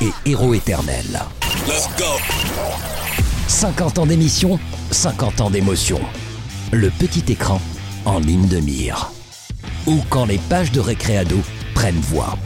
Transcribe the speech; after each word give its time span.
et 0.00 0.12
héros 0.30 0.54
éternel. 0.54 1.20
50 3.46 3.98
ans 3.98 4.06
d'émission, 4.06 4.58
50 4.90 5.40
ans 5.40 5.50
d'émotion. 5.50 6.00
Le 6.72 6.90
petit 6.90 7.24
écran 7.32 7.60
en 8.04 8.18
ligne 8.18 8.46
de 8.46 8.60
mire. 8.60 9.10
Ou 9.86 9.98
quand 10.10 10.26
les 10.26 10.38
pages 10.38 10.72
de 10.72 10.80
Récréado 10.80 11.38
prennent 11.74 12.00
voix. 12.00 12.36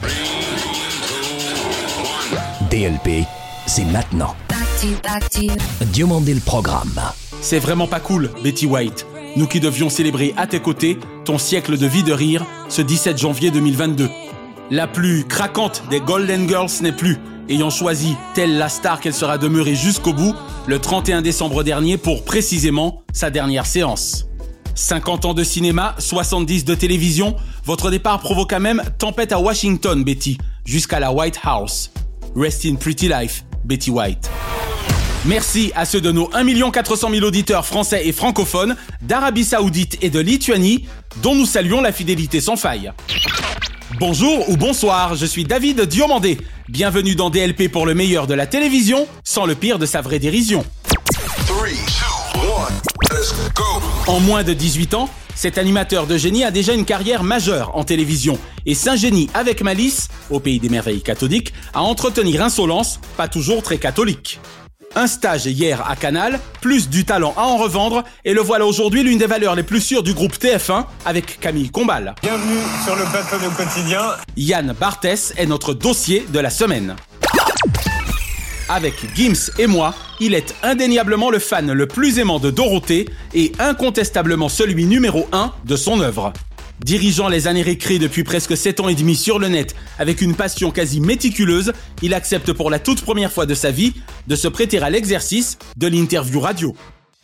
DLP, 2.70 3.26
c'est 3.66 3.84
maintenant. 3.84 4.34
Diomandé 5.86 6.34
le 6.34 6.40
programme. 6.40 7.00
C'est 7.40 7.58
vraiment 7.58 7.86
pas 7.86 8.00
cool, 8.00 8.30
Betty 8.42 8.66
White. 8.66 9.06
Nous 9.36 9.46
qui 9.46 9.60
devions 9.60 9.90
célébrer 9.90 10.34
à 10.36 10.46
tes 10.46 10.60
côtés 10.60 10.98
ton 11.24 11.38
siècle 11.38 11.78
de 11.78 11.86
vie 11.86 12.02
de 12.02 12.12
rire 12.12 12.44
ce 12.68 12.82
17 12.82 13.18
janvier 13.18 13.50
2022. 13.50 14.08
La 14.72 14.86
plus 14.86 15.24
craquante 15.24 15.82
des 15.90 16.00
Golden 16.00 16.48
Girls 16.48 16.70
n'est 16.80 16.96
plus, 16.96 17.18
ayant 17.50 17.68
choisi, 17.68 18.16
telle 18.32 18.56
la 18.56 18.70
star 18.70 19.00
qu'elle 19.00 19.12
sera 19.12 19.36
demeurée 19.36 19.74
jusqu'au 19.74 20.14
bout, 20.14 20.34
le 20.66 20.78
31 20.78 21.20
décembre 21.20 21.62
dernier 21.62 21.98
pour 21.98 22.24
précisément 22.24 23.02
sa 23.12 23.28
dernière 23.28 23.66
séance. 23.66 24.28
50 24.74 25.26
ans 25.26 25.34
de 25.34 25.44
cinéma, 25.44 25.94
70 25.98 26.64
de 26.64 26.74
télévision, 26.74 27.36
votre 27.66 27.90
départ 27.90 28.20
provoqua 28.20 28.60
même 28.60 28.82
tempête 28.96 29.32
à 29.32 29.40
Washington, 29.40 30.02
Betty, 30.04 30.38
jusqu'à 30.64 31.00
la 31.00 31.12
White 31.12 31.40
House. 31.44 31.90
Rest 32.34 32.64
in 32.64 32.76
pretty 32.76 33.08
life, 33.08 33.44
Betty 33.66 33.90
White. 33.90 34.30
Merci 35.26 35.70
à 35.76 35.84
ceux 35.84 36.00
de 36.00 36.12
nos 36.12 36.30
1 36.32 36.70
400 36.70 37.10
000 37.10 37.26
auditeurs 37.26 37.66
français 37.66 38.06
et 38.06 38.12
francophones 38.12 38.74
d'Arabie 39.02 39.44
Saoudite 39.44 39.98
et 40.00 40.08
de 40.08 40.18
Lituanie, 40.18 40.86
dont 41.22 41.34
nous 41.34 41.44
saluons 41.44 41.82
la 41.82 41.92
fidélité 41.92 42.40
sans 42.40 42.56
faille. 42.56 42.90
Bonjour 43.98 44.48
ou 44.48 44.56
bonsoir, 44.56 45.14
je 45.16 45.26
suis 45.26 45.44
David 45.44 45.82
Diomandé. 45.82 46.38
Bienvenue 46.68 47.14
dans 47.14 47.30
DLP 47.30 47.70
pour 47.70 47.84
le 47.84 47.94
meilleur 47.94 48.26
de 48.26 48.34
la 48.34 48.46
télévision, 48.46 49.06
sans 49.24 49.44
le 49.44 49.54
pire 49.54 49.78
de 49.78 49.86
sa 49.86 50.00
vraie 50.00 50.18
dérision. 50.18 50.64
En 54.06 54.20
moins 54.20 54.44
de 54.44 54.52
18 54.52 54.94
ans, 54.94 55.08
cet 55.34 55.58
animateur 55.58 56.06
de 56.06 56.16
génie 56.16 56.44
a 56.44 56.50
déjà 56.50 56.74
une 56.74 56.84
carrière 56.84 57.22
majeure 57.22 57.76
en 57.76 57.84
télévision 57.84 58.38
et 58.66 58.74
s'ingénie 58.74 59.28
avec 59.34 59.62
malice, 59.62 60.08
au 60.30 60.40
pays 60.40 60.58
des 60.58 60.68
merveilles 60.68 61.02
cathodiques, 61.02 61.52
à 61.74 61.82
entretenir 61.82 62.42
insolence, 62.42 63.00
pas 63.16 63.28
toujours 63.28 63.62
très 63.62 63.78
catholique. 63.78 64.40
Un 64.94 65.06
stage 65.06 65.46
hier 65.46 65.82
à 65.88 65.96
Canal, 65.96 66.38
plus 66.60 66.90
du 66.90 67.06
talent 67.06 67.32
à 67.38 67.44
en 67.44 67.56
revendre, 67.56 68.04
et 68.26 68.34
le 68.34 68.42
voilà 68.42 68.66
aujourd'hui 68.66 69.02
l'une 69.02 69.16
des 69.16 69.26
valeurs 69.26 69.54
les 69.54 69.62
plus 69.62 69.80
sûres 69.80 70.02
du 70.02 70.12
groupe 70.12 70.34
TF1 70.34 70.84
avec 71.06 71.40
Camille 71.40 71.70
Combal. 71.70 72.14
Bienvenue 72.22 72.58
sur 72.84 72.94
le 72.94 73.04
plateau 73.04 73.36
de 73.42 73.48
quotidien. 73.56 74.02
Yann 74.36 74.74
Barthès 74.78 75.32
est 75.38 75.46
notre 75.46 75.72
dossier 75.72 76.26
de 76.30 76.38
la 76.38 76.50
semaine. 76.50 76.94
Avec 78.68 78.94
Gims 79.14 79.50
et 79.58 79.66
moi, 79.66 79.94
il 80.20 80.34
est 80.34 80.54
indéniablement 80.62 81.30
le 81.30 81.38
fan 81.38 81.72
le 81.72 81.86
plus 81.86 82.18
aimant 82.18 82.38
de 82.38 82.50
Dorothée 82.50 83.08
et 83.32 83.52
incontestablement 83.58 84.50
celui 84.50 84.84
numéro 84.84 85.26
1 85.32 85.52
de 85.64 85.76
son 85.76 86.00
œuvre. 86.00 86.34
Dirigeant 86.80 87.28
les 87.28 87.46
années 87.46 87.62
récrées 87.62 87.98
depuis 87.98 88.24
presque 88.24 88.56
7 88.56 88.80
ans 88.80 88.88
et 88.88 88.94
demi 88.94 89.14
sur 89.14 89.38
le 89.38 89.48
net 89.48 89.74
avec 89.98 90.20
une 90.20 90.34
passion 90.34 90.70
quasi 90.70 91.00
méticuleuse, 91.00 91.72
il 92.02 92.14
accepte 92.14 92.52
pour 92.52 92.70
la 92.70 92.78
toute 92.78 93.02
première 93.02 93.30
fois 93.30 93.46
de 93.46 93.54
sa 93.54 93.70
vie 93.70 93.92
de 94.26 94.34
se 94.34 94.48
prêter 94.48 94.78
à 94.78 94.90
l'exercice 94.90 95.58
de 95.76 95.86
l'interview 95.86 96.40
radio. 96.40 96.74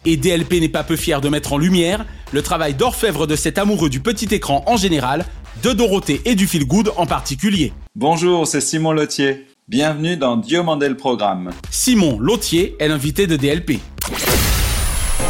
Et 0.05 0.17
DLP 0.17 0.61
n'est 0.61 0.69
pas 0.69 0.85
peu 0.85 0.97
fier 0.97 1.21
de 1.21 1.29
mettre 1.29 1.53
en 1.53 1.59
lumière 1.59 2.07
le 2.33 2.43
travail 2.43 2.75
d'orfèvre 2.75 3.27
de 3.27 3.35
cet 3.35 3.59
amoureux 3.59 3.91
du 3.91 4.01
petit 4.01 4.33
écran 4.33 4.63
en 4.67 4.77
général, 4.77 5.25
de 5.63 5.73
Dorothée 5.73 6.21
et 6.25 6.37
du 6.37 6.47
feel 6.47 6.65
good 6.65 6.93
en 6.97 7.07
particulier. 7.07 7.73
Bonjour, 7.97 8.47
c'est 8.47 8.61
Simon 8.61 8.93
Lotier. 8.93 9.47
Bienvenue 9.67 10.17
dans 10.17 10.37
Diomandel 10.37 10.97
Programme. 10.97 11.51
Simon 11.71 12.19
Lotier 12.21 12.77
est 12.79 12.89
l'invité 12.89 13.27
de 13.27 13.37
DLP. 13.37 13.81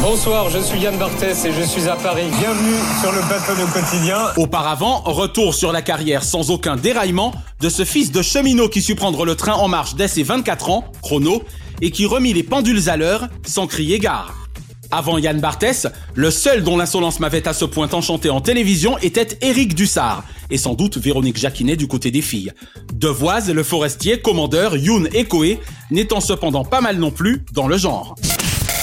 Bonsoir, 0.00 0.48
je 0.48 0.60
suis 0.60 0.78
Yann 0.78 0.96
Barthès 0.96 1.44
et 1.44 1.52
je 1.52 1.62
suis 1.62 1.88
à 1.88 1.96
Paris. 1.96 2.26
Bienvenue 2.38 2.76
sur 3.00 3.10
le 3.10 3.20
plateau 3.26 3.60
de 3.60 3.66
quotidien. 3.72 4.18
Auparavant, 4.36 5.02
retour 5.04 5.54
sur 5.54 5.72
la 5.72 5.82
carrière 5.82 6.22
sans 6.22 6.52
aucun 6.52 6.76
déraillement 6.76 7.32
de 7.60 7.68
ce 7.68 7.84
fils 7.84 8.12
de 8.12 8.22
cheminot 8.22 8.68
qui 8.68 8.80
sut 8.80 8.94
prendre 8.94 9.24
le 9.24 9.34
train 9.34 9.54
en 9.54 9.66
marche 9.66 9.96
dès 9.96 10.06
ses 10.06 10.22
24 10.22 10.70
ans, 10.70 10.84
chrono, 11.02 11.42
et 11.80 11.90
qui 11.90 12.06
remit 12.06 12.32
les 12.32 12.44
pendules 12.44 12.88
à 12.88 12.96
l'heure 12.96 13.26
sans 13.44 13.66
crier 13.66 13.98
gare. 13.98 14.34
Avant 14.92 15.18
Yann 15.18 15.40
Barthès, 15.40 15.88
le 16.14 16.30
seul 16.30 16.62
dont 16.62 16.76
l'insolence 16.76 17.18
m'avait 17.18 17.48
à 17.48 17.52
ce 17.52 17.64
point 17.64 17.88
enchanté 17.92 18.30
en 18.30 18.40
télévision 18.40 18.98
était 18.98 19.36
Éric 19.42 19.74
Dussard, 19.74 20.22
et 20.48 20.58
sans 20.58 20.74
doute 20.74 20.96
Véronique 20.96 21.38
Jacquinet 21.38 21.76
du 21.76 21.88
côté 21.88 22.12
des 22.12 22.22
filles. 22.22 22.52
Devoise, 22.94 23.50
le 23.50 23.64
forestier, 23.64 24.20
commandeur, 24.20 24.76
Youn 24.76 25.08
et 25.12 25.24
Coé, 25.24 25.58
n'étant 25.90 26.20
cependant 26.20 26.64
pas 26.64 26.80
mal 26.80 26.98
non 26.98 27.10
plus 27.10 27.44
dans 27.52 27.66
le 27.66 27.76
genre. 27.76 28.14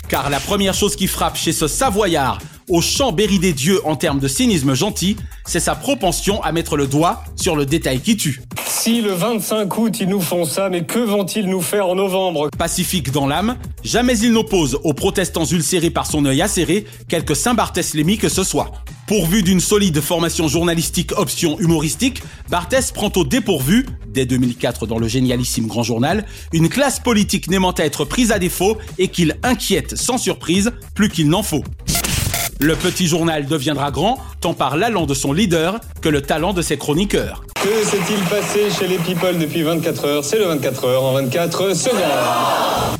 Car 0.08 0.30
la 0.30 0.40
première 0.40 0.74
chose 0.74 0.96
qui 0.96 1.08
frappe 1.08 1.36
chez 1.36 1.52
ce 1.52 1.68
Savoyard, 1.68 2.38
au 2.70 2.82
champ 2.82 3.12
béri 3.12 3.40
des 3.40 3.54
dieux 3.54 3.80
en 3.86 3.96
termes 3.96 4.20
de 4.20 4.28
cynisme 4.28 4.74
gentil, 4.76 5.18
c'est 5.46 5.60
sa 5.60 5.76
propension 5.76 6.42
à 6.44 6.52
mettre 6.52 6.78
le 6.78 6.88
doigt 6.88 7.24
sur 7.36 7.56
le 7.56 7.66
détail 7.66 8.00
qui 8.02 8.18
tue. 8.18 8.42
Si 8.68 9.02
le 9.02 9.14
25 9.14 9.78
août 9.78 9.98
ils 10.00 10.10
nous 10.10 10.22
font 10.22 10.46
ça, 10.46 10.70
mais 10.70 10.84
que 10.84 11.00
vont-ils 11.00 11.48
nous 11.48 11.62
faire 11.62 11.88
en 11.88 11.96
novembre? 11.96 12.50
Pacifique 12.58 13.12
dans 13.12 13.28
l'âme, 13.28 13.58
jamais 13.84 14.18
il 14.20 14.32
n'oppose 14.32 14.80
aux 14.84 14.94
protestants 14.94 15.46
ulcérés 15.46 15.90
par 15.90 16.06
son 16.06 16.26
œil 16.26 16.42
acéré 16.42 16.86
quelque 17.08 17.34
Saint-Barthélemy 17.34 18.18
que 18.18 18.30
ce 18.30 18.44
soit. 18.44 18.72
Pourvu 19.08 19.44
d'une 19.44 19.60
solide 19.60 20.02
formation 20.02 20.48
journalistique 20.48 21.12
option 21.16 21.60
humoristique, 21.60 22.24
Barthès 22.50 22.92
prend 22.92 23.12
au 23.16 23.24
dépourvu, 23.24 23.86
dès 24.08 24.26
2004 24.26 24.88
dans 24.88 24.98
le 24.98 25.08
génialissime 25.08 25.68
Grand 25.68 25.84
Journal, 25.84 26.26
une 26.54 26.70
classe 26.70 27.00
politique 27.00 27.48
n'aimant 27.48 27.72
à 27.72 27.84
être 27.84 28.04
prise 28.04 28.32
à 28.32 28.40
défaut 28.40 28.80
et 28.98 29.10
qu'il 29.10 29.38
inquiète 29.44 29.96
sans 29.96 30.18
surprise 30.18 30.72
plus 30.96 31.10
qu'il 31.10 31.30
n'en 31.30 31.44
faut. 31.44 31.64
Le 32.62 32.76
petit 32.76 33.08
journal 33.08 33.46
deviendra 33.46 33.92
grand 33.92 34.18
tant 34.40 34.54
par 34.54 34.78
l'allant 34.78 35.06
de 35.06 35.14
son 35.14 35.34
leader 35.34 35.80
que 36.02 36.08
le 36.08 36.22
talent 36.22 36.54
de 36.54 36.62
ses 36.62 36.78
chroniqueurs. 36.78 37.44
Que 37.56 37.84
s'est-il 37.84 38.20
passé 38.30 38.70
chez 38.72 38.88
les 38.88 38.98
people 38.98 39.38
depuis 39.38 39.64
24 39.64 40.06
heures? 40.06 40.24
C'est 40.24 40.40
le 40.40 40.46
24 40.46 40.86
heures 40.86 41.04
en 41.04 41.14
24 41.14 41.76
secondes. 41.76 42.00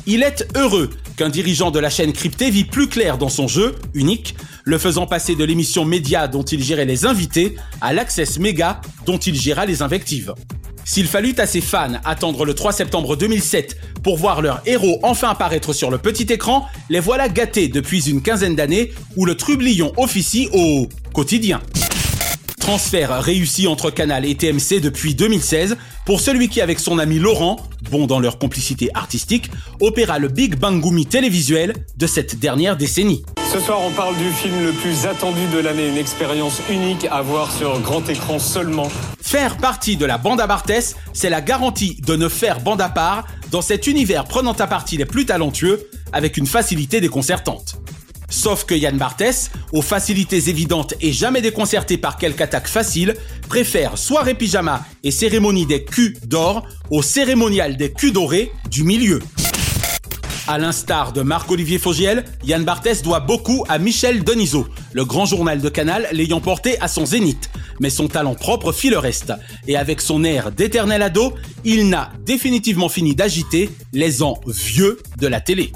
Il 0.06 0.22
est 0.22 0.46
heureux 0.56 0.90
qu'un 1.16 1.30
dirigeant 1.30 1.70
de 1.70 1.78
la 1.78 1.88
chaîne 1.88 2.12
cryptée 2.12 2.50
vit 2.50 2.64
plus 2.64 2.88
clair 2.88 3.16
dans 3.16 3.30
son 3.30 3.48
jeu, 3.48 3.74
unique, 3.94 4.36
le 4.64 4.76
faisant 4.76 5.06
passer 5.06 5.36
de 5.36 5.44
l'émission 5.44 5.86
Média 5.86 6.28
dont 6.28 6.42
il 6.42 6.62
gérait 6.62 6.84
les 6.84 7.06
invités 7.06 7.56
à 7.80 7.94
l'Access 7.94 8.38
Méga 8.38 8.82
dont 9.06 9.18
il 9.18 9.34
géra 9.34 9.64
les 9.64 9.80
invectives. 9.80 10.34
S'il 10.88 11.08
fallut 11.08 11.34
à 11.38 11.46
ses 11.46 11.60
fans 11.60 11.94
attendre 12.04 12.44
le 12.44 12.54
3 12.54 12.70
septembre 12.70 13.16
2007 13.16 13.76
pour 14.04 14.16
voir 14.16 14.40
leur 14.40 14.62
héros 14.66 15.00
enfin 15.02 15.30
apparaître 15.30 15.72
sur 15.72 15.90
le 15.90 15.98
petit 15.98 16.32
écran, 16.32 16.64
les 16.90 17.00
voilà 17.00 17.28
gâtés 17.28 17.66
depuis 17.66 18.08
une 18.08 18.22
quinzaine 18.22 18.54
d'années 18.54 18.92
où 19.16 19.26
le 19.26 19.34
trublion 19.34 19.92
officie 19.96 20.48
au 20.52 20.88
quotidien. 21.12 21.60
Transfert 22.66 23.22
réussi 23.22 23.68
entre 23.68 23.92
Canal 23.92 24.24
et 24.24 24.34
TMC 24.34 24.80
depuis 24.82 25.14
2016 25.14 25.76
pour 26.04 26.20
celui 26.20 26.48
qui, 26.48 26.60
avec 26.60 26.80
son 26.80 26.98
ami 26.98 27.20
Laurent, 27.20 27.58
bon 27.92 28.08
dans 28.08 28.18
leur 28.18 28.40
complicité 28.40 28.90
artistique, 28.92 29.52
opéra 29.78 30.18
le 30.18 30.26
Big 30.26 30.56
Bangoumi 30.56 31.06
télévisuel 31.06 31.74
de 31.96 32.06
cette 32.08 32.40
dernière 32.40 32.76
décennie. 32.76 33.24
Ce 33.52 33.60
soir, 33.60 33.78
on 33.86 33.92
parle 33.92 34.16
du 34.16 34.28
film 34.32 34.64
le 34.64 34.72
plus 34.72 35.06
attendu 35.06 35.46
de 35.54 35.60
l'année, 35.60 35.86
une 35.86 35.96
expérience 35.96 36.60
unique 36.68 37.06
à 37.08 37.22
voir 37.22 37.52
sur 37.52 37.78
grand 37.82 38.08
écran 38.08 38.40
seulement. 38.40 38.88
Faire 39.22 39.58
partie 39.58 39.96
de 39.96 40.04
la 40.04 40.18
bande 40.18 40.40
à 40.40 40.48
Barthès, 40.48 40.96
c'est 41.12 41.30
la 41.30 41.42
garantie 41.42 42.00
de 42.04 42.16
ne 42.16 42.28
faire 42.28 42.58
bande 42.58 42.80
à 42.80 42.88
part 42.88 43.28
dans 43.52 43.62
cet 43.62 43.86
univers 43.86 44.24
prenant 44.24 44.54
à 44.54 44.66
partie 44.66 44.96
les 44.96 45.04
plus 45.04 45.24
talentueux 45.24 45.88
avec 46.12 46.36
une 46.36 46.48
facilité 46.48 47.00
déconcertante. 47.00 47.76
Sauf 48.28 48.64
que 48.64 48.74
Yann 48.74 48.98
Barthès, 48.98 49.50
aux 49.72 49.82
facilités 49.82 50.48
évidentes 50.48 50.94
et 51.00 51.12
jamais 51.12 51.42
déconcerté 51.42 51.96
par 51.98 52.16
quelque 52.16 52.42
attaque 52.42 52.68
facile, 52.68 53.14
préfère 53.48 53.98
soirée 53.98 54.34
pyjama 54.34 54.84
et 55.04 55.10
cérémonie 55.10 55.66
des 55.66 55.84
culs 55.84 56.16
d'or 56.24 56.66
au 56.90 57.02
cérémonial 57.02 57.76
des 57.76 57.92
culs 57.92 58.12
dorés 58.12 58.52
du 58.70 58.82
milieu. 58.82 59.20
À 60.48 60.58
l'instar 60.58 61.12
de 61.12 61.22
Marc-Olivier 61.22 61.78
Fogiel, 61.78 62.24
Yann 62.44 62.64
Barthès 62.64 63.02
doit 63.02 63.18
beaucoup 63.18 63.64
à 63.68 63.78
Michel 63.78 64.22
Denisot, 64.22 64.68
le 64.92 65.04
grand 65.04 65.26
journal 65.26 65.60
de 65.60 65.68
Canal 65.68 66.06
l'ayant 66.12 66.40
porté 66.40 66.80
à 66.80 66.86
son 66.86 67.04
zénith. 67.04 67.50
Mais 67.80 67.90
son 67.90 68.06
talent 68.06 68.34
propre 68.34 68.72
fit 68.72 68.88
le 68.88 68.98
reste. 68.98 69.32
Et 69.66 69.76
avec 69.76 70.00
son 70.00 70.22
air 70.22 70.52
d'éternel 70.52 71.02
ado, 71.02 71.34
il 71.64 71.88
n'a 71.88 72.12
définitivement 72.24 72.88
fini 72.88 73.14
d'agiter 73.14 73.70
les 73.92 74.22
ans 74.22 74.40
vieux 74.46 74.98
de 75.18 75.26
la 75.26 75.40
télé. 75.40 75.72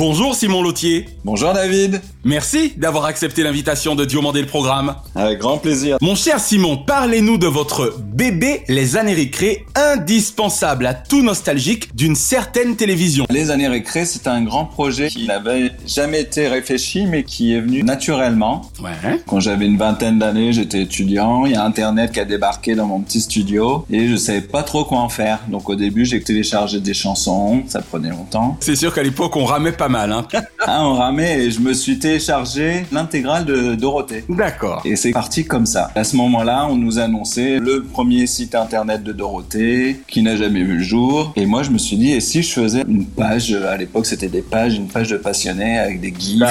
Bonjour 0.00 0.34
Simon 0.34 0.62
Lautier. 0.62 1.04
Bonjour 1.26 1.52
David. 1.52 2.00
Merci 2.24 2.72
d'avoir 2.78 3.04
accepté 3.04 3.42
l'invitation 3.42 3.94
de 3.94 4.06
Diomandé 4.06 4.40
le 4.40 4.46
programme. 4.46 4.94
Avec 5.14 5.38
grand 5.38 5.58
plaisir. 5.58 5.98
Mon 6.00 6.14
cher 6.14 6.40
Simon, 6.40 6.78
parlez-nous 6.78 7.36
de 7.36 7.46
votre 7.46 7.98
bébé 7.98 8.62
Les 8.68 8.96
années 8.96 9.12
récré, 9.12 9.66
indispensable 9.74 10.86
à 10.86 10.94
tout 10.94 11.22
nostalgique 11.22 11.94
d'une 11.94 12.14
certaine 12.14 12.76
télévision. 12.76 13.26
Les 13.28 13.50
années 13.50 13.68
récré, 13.68 14.06
c'est 14.06 14.26
un 14.26 14.42
grand 14.42 14.64
projet 14.64 15.08
qui 15.08 15.26
n'avait 15.26 15.72
jamais 15.86 16.22
été 16.22 16.48
réfléchi, 16.48 17.04
mais 17.04 17.22
qui 17.22 17.52
est 17.52 17.60
venu 17.60 17.82
naturellement. 17.82 18.62
Ouais. 18.82 19.20
Quand 19.26 19.40
j'avais 19.40 19.66
une 19.66 19.76
vingtaine 19.76 20.18
d'années, 20.18 20.54
j'étais 20.54 20.80
étudiant, 20.80 21.44
il 21.44 21.52
y 21.52 21.56
a 21.56 21.64
Internet 21.64 22.12
qui 22.12 22.20
a 22.20 22.24
débarqué 22.24 22.74
dans 22.74 22.86
mon 22.86 23.00
petit 23.00 23.20
studio, 23.20 23.84
et 23.90 24.08
je 24.08 24.16
savais 24.16 24.40
pas 24.40 24.62
trop 24.62 24.86
quoi 24.86 25.00
en 25.00 25.10
faire. 25.10 25.40
Donc 25.48 25.68
au 25.68 25.74
début, 25.74 26.06
j'ai 26.06 26.22
téléchargé 26.22 26.80
des 26.80 26.94
chansons, 26.94 27.64
ça 27.66 27.82
prenait 27.82 28.10
longtemps. 28.10 28.56
C'est 28.60 28.76
sûr 28.76 28.94
qu'à 28.94 29.02
l'époque, 29.02 29.36
on 29.36 29.44
ramait 29.44 29.72
pas 29.72 29.89
mal, 29.90 30.12
hein. 30.12 30.26
Ah, 30.60 30.86
on 30.86 30.94
ramait, 30.94 31.44
et 31.44 31.50
je 31.50 31.60
me 31.60 31.74
suis 31.74 31.98
téléchargé 31.98 32.86
l'intégrale 32.92 33.44
de 33.44 33.74
Dorothée. 33.74 34.24
D'accord. 34.28 34.82
Et 34.84 34.96
c'est 34.96 35.10
parti 35.10 35.44
comme 35.44 35.66
ça. 35.66 35.90
À 35.94 36.04
ce 36.04 36.16
moment-là, 36.16 36.66
on 36.70 36.76
nous 36.76 36.98
annonçait 36.98 37.58
le 37.58 37.82
premier 37.82 38.26
site 38.26 38.54
internet 38.54 39.02
de 39.02 39.12
Dorothée, 39.12 40.00
qui 40.08 40.22
n'a 40.22 40.36
jamais 40.36 40.62
vu 40.62 40.78
le 40.78 40.82
jour. 40.82 41.32
Et 41.36 41.44
moi, 41.46 41.62
je 41.62 41.70
me 41.70 41.78
suis 41.78 41.96
dit, 41.96 42.12
et 42.12 42.20
si 42.20 42.42
je 42.42 42.52
faisais 42.52 42.84
une 42.88 43.04
page, 43.04 43.52
à 43.52 43.76
l'époque, 43.76 44.06
c'était 44.06 44.28
des 44.28 44.42
pages, 44.42 44.74
une 44.74 44.88
page 44.88 45.08
de 45.08 45.16
passionnés 45.16 45.78
avec 45.78 46.00
des 46.00 46.14
gifs 46.16 46.42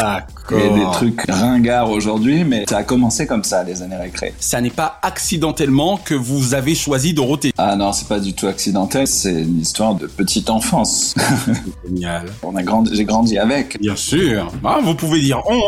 et 0.51 0.69
des 0.69 0.85
trucs 0.91 1.21
ringards 1.29 1.89
aujourd'hui, 1.89 2.43
mais 2.43 2.65
ça 2.69 2.77
a 2.77 2.83
commencé 2.83 3.27
comme 3.27 3.43
ça, 3.43 3.63
les 3.63 3.81
années 3.81 3.95
récré. 3.95 4.33
Ça 4.39 4.61
n'est 4.61 4.69
pas 4.69 4.99
accidentellement 5.01 5.97
que 5.97 6.15
vous 6.15 6.53
avez 6.53 6.75
choisi 6.75 7.13
Dorothée. 7.13 7.53
Ah 7.57 7.75
non, 7.75 7.93
c'est 7.93 8.07
pas 8.07 8.19
du 8.19 8.33
tout 8.33 8.47
accidentel, 8.47 9.07
c'est 9.07 9.41
une 9.41 9.59
histoire 9.59 9.95
de 9.95 10.07
petite 10.07 10.49
enfance. 10.49 11.15
Génial. 11.85 12.25
on 12.43 12.55
a 12.55 12.63
grandi, 12.63 12.91
j'ai 12.95 13.05
grandi 13.05 13.37
avec. 13.37 13.79
Bien 13.79 13.95
sûr. 13.95 14.51
Ah, 14.63 14.79
vous 14.83 14.95
pouvez 14.95 15.21
dire 15.21 15.41
on. 15.47 15.61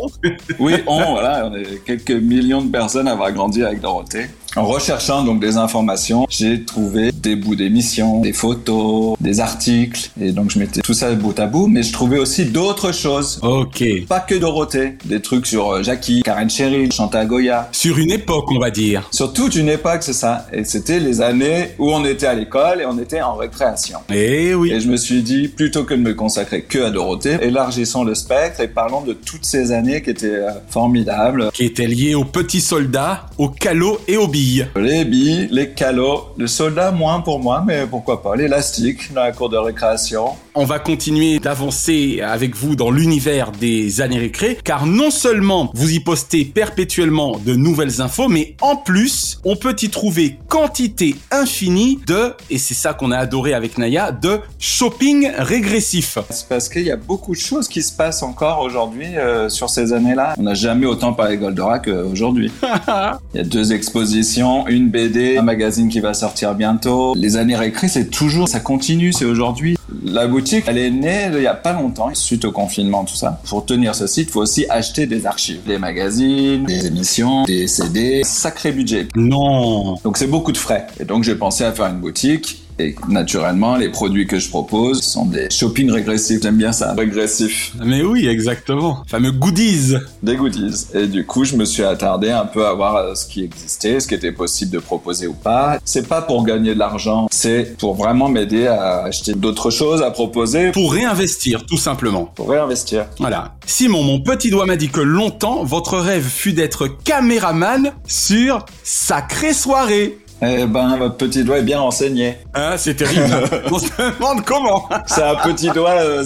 Oui, 0.59 0.73
on, 0.87 1.11
voilà, 1.11 1.49
on 1.51 1.55
est 1.55 1.83
quelques 1.85 2.11
millions 2.11 2.61
de 2.61 2.69
personnes 2.69 3.07
à 3.07 3.11
avoir 3.11 3.31
grandi 3.31 3.63
avec 3.63 3.81
Dorothée. 3.81 4.27
En 4.57 4.65
recherchant 4.65 5.23
donc 5.23 5.39
des 5.39 5.55
informations, 5.55 6.27
j'ai 6.29 6.65
trouvé 6.65 7.13
des 7.13 7.37
bouts 7.37 7.55
d'émissions, 7.55 8.19
des 8.19 8.33
photos, 8.33 9.15
des 9.21 9.39
articles, 9.39 10.09
et 10.19 10.33
donc 10.33 10.51
je 10.51 10.59
mettais 10.59 10.81
tout 10.81 10.93
ça 10.93 11.13
bout 11.13 11.39
à 11.39 11.45
bout, 11.45 11.67
mais 11.67 11.83
je 11.83 11.93
trouvais 11.93 12.19
aussi 12.19 12.45
d'autres 12.45 12.91
choses. 12.91 13.39
Ok. 13.43 13.81
Pas 14.09 14.19
que 14.19 14.35
Dorothée, 14.35 14.97
des 15.05 15.21
trucs 15.21 15.47
sur 15.47 15.71
euh, 15.71 15.83
Jackie, 15.83 16.21
Karen 16.23 16.49
Cheryl, 16.49 16.91
Chantal 16.91 17.27
Goya. 17.27 17.69
Sur 17.71 17.97
une 17.97 18.11
époque, 18.11 18.51
on 18.51 18.59
va 18.59 18.71
dire. 18.71 19.07
Sur 19.11 19.31
toute 19.31 19.55
une 19.55 19.69
époque, 19.69 19.99
c'est 20.01 20.11
ça. 20.11 20.45
Et 20.51 20.65
c'était 20.65 20.99
les 20.99 21.21
années 21.21 21.69
où 21.79 21.89
on 21.89 22.03
était 22.03 22.27
à 22.27 22.33
l'école 22.33 22.81
et 22.81 22.85
on 22.85 22.99
était 22.99 23.21
en 23.21 23.35
récréation. 23.35 23.99
Eh 24.13 24.53
oui. 24.53 24.73
Et 24.73 24.81
je 24.81 24.89
me 24.89 24.97
suis 24.97 25.23
dit, 25.23 25.47
plutôt 25.47 25.85
que 25.85 25.93
de 25.93 26.01
me 26.01 26.13
consacrer 26.13 26.63
que 26.63 26.79
à 26.79 26.89
Dorothée, 26.89 27.37
élargissons 27.41 28.03
le 28.03 28.15
spectre 28.15 28.59
et 28.59 28.67
parlons 28.67 29.01
de 29.01 29.13
toutes 29.13 29.45
ces 29.45 29.71
années 29.71 30.01
qui 30.01 30.09
étaient 30.09 30.27
euh, 30.27 30.51
formidables. 30.69 31.51
Qui 31.53 31.63
était 31.63 31.87
lié 31.87 32.15
aux 32.15 32.25
petits 32.25 32.59
soldats, 32.59 33.27
aux 33.37 33.49
calots 33.49 33.99
et 34.09 34.17
aux 34.17 34.27
billes. 34.27 34.40
Les 34.75 35.05
billes, 35.05 35.47
les 35.51 35.69
calots, 35.69 36.29
le 36.35 36.47
soldat 36.47 36.91
moins 36.91 37.21
pour 37.21 37.39
moi, 37.39 37.63
mais 37.65 37.85
pourquoi 37.85 38.23
pas, 38.23 38.35
l'élastique 38.35 39.13
dans 39.13 39.21
la 39.21 39.31
cour 39.31 39.49
de 39.49 39.57
récréation. 39.57 40.29
On 40.55 40.65
va 40.65 40.79
continuer 40.79 41.39
d'avancer 41.39 42.21
avec 42.21 42.55
vous 42.55 42.75
dans 42.75 42.89
l'univers 42.91 43.51
des 43.51 44.01
années 44.01 44.17
récré, 44.17 44.57
car 44.63 44.85
non 44.85 45.11
seulement 45.11 45.71
vous 45.75 45.91
y 45.91 45.99
postez 45.99 46.43
perpétuellement 46.43 47.37
de 47.45 47.53
nouvelles 47.53 48.01
infos, 48.01 48.27
mais 48.27 48.55
en 48.61 48.75
plus, 48.75 49.39
on 49.45 49.55
peut 49.55 49.75
y 49.81 49.89
trouver 49.89 50.37
quantité 50.47 51.15
infinie 51.29 51.99
de, 52.07 52.33
et 52.49 52.57
c'est 52.57 52.73
ça 52.73 52.93
qu'on 52.93 53.11
a 53.11 53.17
adoré 53.17 53.53
avec 53.53 53.77
Naya, 53.77 54.11
de 54.11 54.39
shopping 54.59 55.29
régressif. 55.37 56.17
C'est 56.31 56.49
parce 56.49 56.67
qu'il 56.67 56.83
y 56.83 56.91
a 56.91 56.97
beaucoup 56.97 57.33
de 57.33 57.39
choses 57.39 57.67
qui 57.67 57.83
se 57.83 57.93
passent 57.95 58.23
encore 58.23 58.61
aujourd'hui 58.61 59.17
euh, 59.17 59.49
sur 59.49 59.69
ces 59.69 59.93
années-là. 59.93 60.33
On 60.37 60.43
n'a 60.43 60.55
jamais 60.55 60.87
autant 60.87 61.13
parlé 61.13 61.37
Goldorak 61.37 61.85
qu'aujourd'hui. 61.85 62.51
Il 63.33 63.37
y 63.37 63.39
a 63.39 63.43
deux 63.43 63.71
expositions, 63.71 64.30
une 64.37 64.89
BD, 64.89 65.37
un 65.37 65.41
magazine 65.41 65.89
qui 65.89 65.99
va 65.99 66.13
sortir 66.13 66.55
bientôt. 66.55 67.13
Les 67.15 67.37
années 67.37 67.55
récré, 67.55 67.87
c'est 67.87 68.09
toujours, 68.09 68.47
ça 68.47 68.59
continue, 68.59 69.13
c'est 69.13 69.25
aujourd'hui. 69.25 69.77
La 70.03 70.27
boutique, 70.27 70.65
elle 70.67 70.77
est 70.77 70.89
née 70.89 71.29
il 71.33 71.43
y 71.43 71.47
a 71.47 71.53
pas 71.53 71.73
longtemps, 71.73 72.09
suite 72.13 72.45
au 72.45 72.51
confinement, 72.51 73.03
tout 73.03 73.15
ça. 73.15 73.41
Pour 73.45 73.65
tenir 73.65 73.95
ce 73.95 74.07
site, 74.07 74.29
il 74.29 74.31
faut 74.31 74.41
aussi 74.41 74.65
acheter 74.69 75.05
des 75.05 75.25
archives, 75.25 75.61
des 75.67 75.77
magazines, 75.77 76.65
des 76.65 76.87
émissions, 76.87 77.43
des 77.43 77.67
CD. 77.67 78.21
Sacré 78.23 78.71
budget. 78.71 79.07
Non. 79.15 79.95
Donc 80.03 80.17
c'est 80.17 80.27
beaucoup 80.27 80.51
de 80.51 80.57
frais. 80.57 80.87
Et 80.99 81.05
donc 81.05 81.23
j'ai 81.23 81.35
pensé 81.35 81.63
à 81.63 81.71
faire 81.71 81.87
une 81.87 81.99
boutique. 81.99 82.63
Et 82.81 82.95
naturellement, 83.07 83.75
les 83.75 83.89
produits 83.89 84.25
que 84.25 84.39
je 84.39 84.49
propose 84.49 85.01
sont 85.03 85.25
des 85.25 85.49
shopping 85.51 85.91
régressifs. 85.91 86.41
J'aime 86.41 86.57
bien 86.57 86.71
ça, 86.71 86.93
régressif. 86.93 87.73
Mais 87.85 88.01
oui, 88.01 88.27
exactement. 88.27 89.03
Fameux 89.07 89.31
goodies. 89.31 89.97
Des 90.23 90.35
goodies. 90.35 90.87
Et 90.95 91.05
du 91.05 91.23
coup, 91.23 91.43
je 91.43 91.55
me 91.55 91.65
suis 91.65 91.83
attardé 91.83 92.31
un 92.31 92.45
peu 92.45 92.65
à 92.65 92.73
voir 92.73 92.95
euh, 92.95 93.13
ce 93.13 93.27
qui 93.27 93.43
existait, 93.43 93.99
ce 93.99 94.07
qui 94.07 94.15
était 94.15 94.31
possible 94.31 94.71
de 94.71 94.79
proposer 94.79 95.27
ou 95.27 95.33
pas. 95.33 95.77
C'est 95.85 96.07
pas 96.07 96.23
pour 96.23 96.43
gagner 96.43 96.73
de 96.73 96.79
l'argent, 96.79 97.27
c'est 97.29 97.77
pour 97.77 97.93
vraiment 97.93 98.29
m'aider 98.29 98.65
à 98.65 99.03
acheter 99.03 99.33
d'autres 99.33 99.69
choses 99.69 100.01
à 100.01 100.09
proposer. 100.09 100.71
Pour 100.71 100.93
réinvestir, 100.93 101.67
tout 101.67 101.77
simplement. 101.77 102.31
Pour 102.35 102.49
réinvestir. 102.49 103.05
Voilà. 103.19 103.53
Simon, 103.67 104.01
mon 104.01 104.19
petit 104.19 104.49
doigt 104.49 104.65
m'a 104.65 104.75
dit 104.75 104.89
que 104.89 105.01
longtemps, 105.01 105.63
votre 105.63 105.99
rêve 105.99 106.27
fut 106.27 106.53
d'être 106.53 106.87
caméraman 106.87 107.93
sur 108.07 108.65
Sacrée 108.83 109.53
Soirée. 109.53 110.17
Eh 110.43 110.65
ben, 110.65 110.97
votre 110.97 111.17
petit 111.17 111.43
doigt 111.43 111.59
est 111.59 111.63
bien 111.63 111.79
renseigné. 111.79 112.37
Hein, 112.55 112.73
c'est 112.77 112.95
terrible. 112.95 113.29
On 113.71 113.77
se 113.77 113.85
demande 113.97 114.43
comment. 114.43 114.89
C'est 115.05 115.21
un 115.21 115.35
petit 115.35 115.69
doigt 115.69 115.91
euh, 116.01 116.23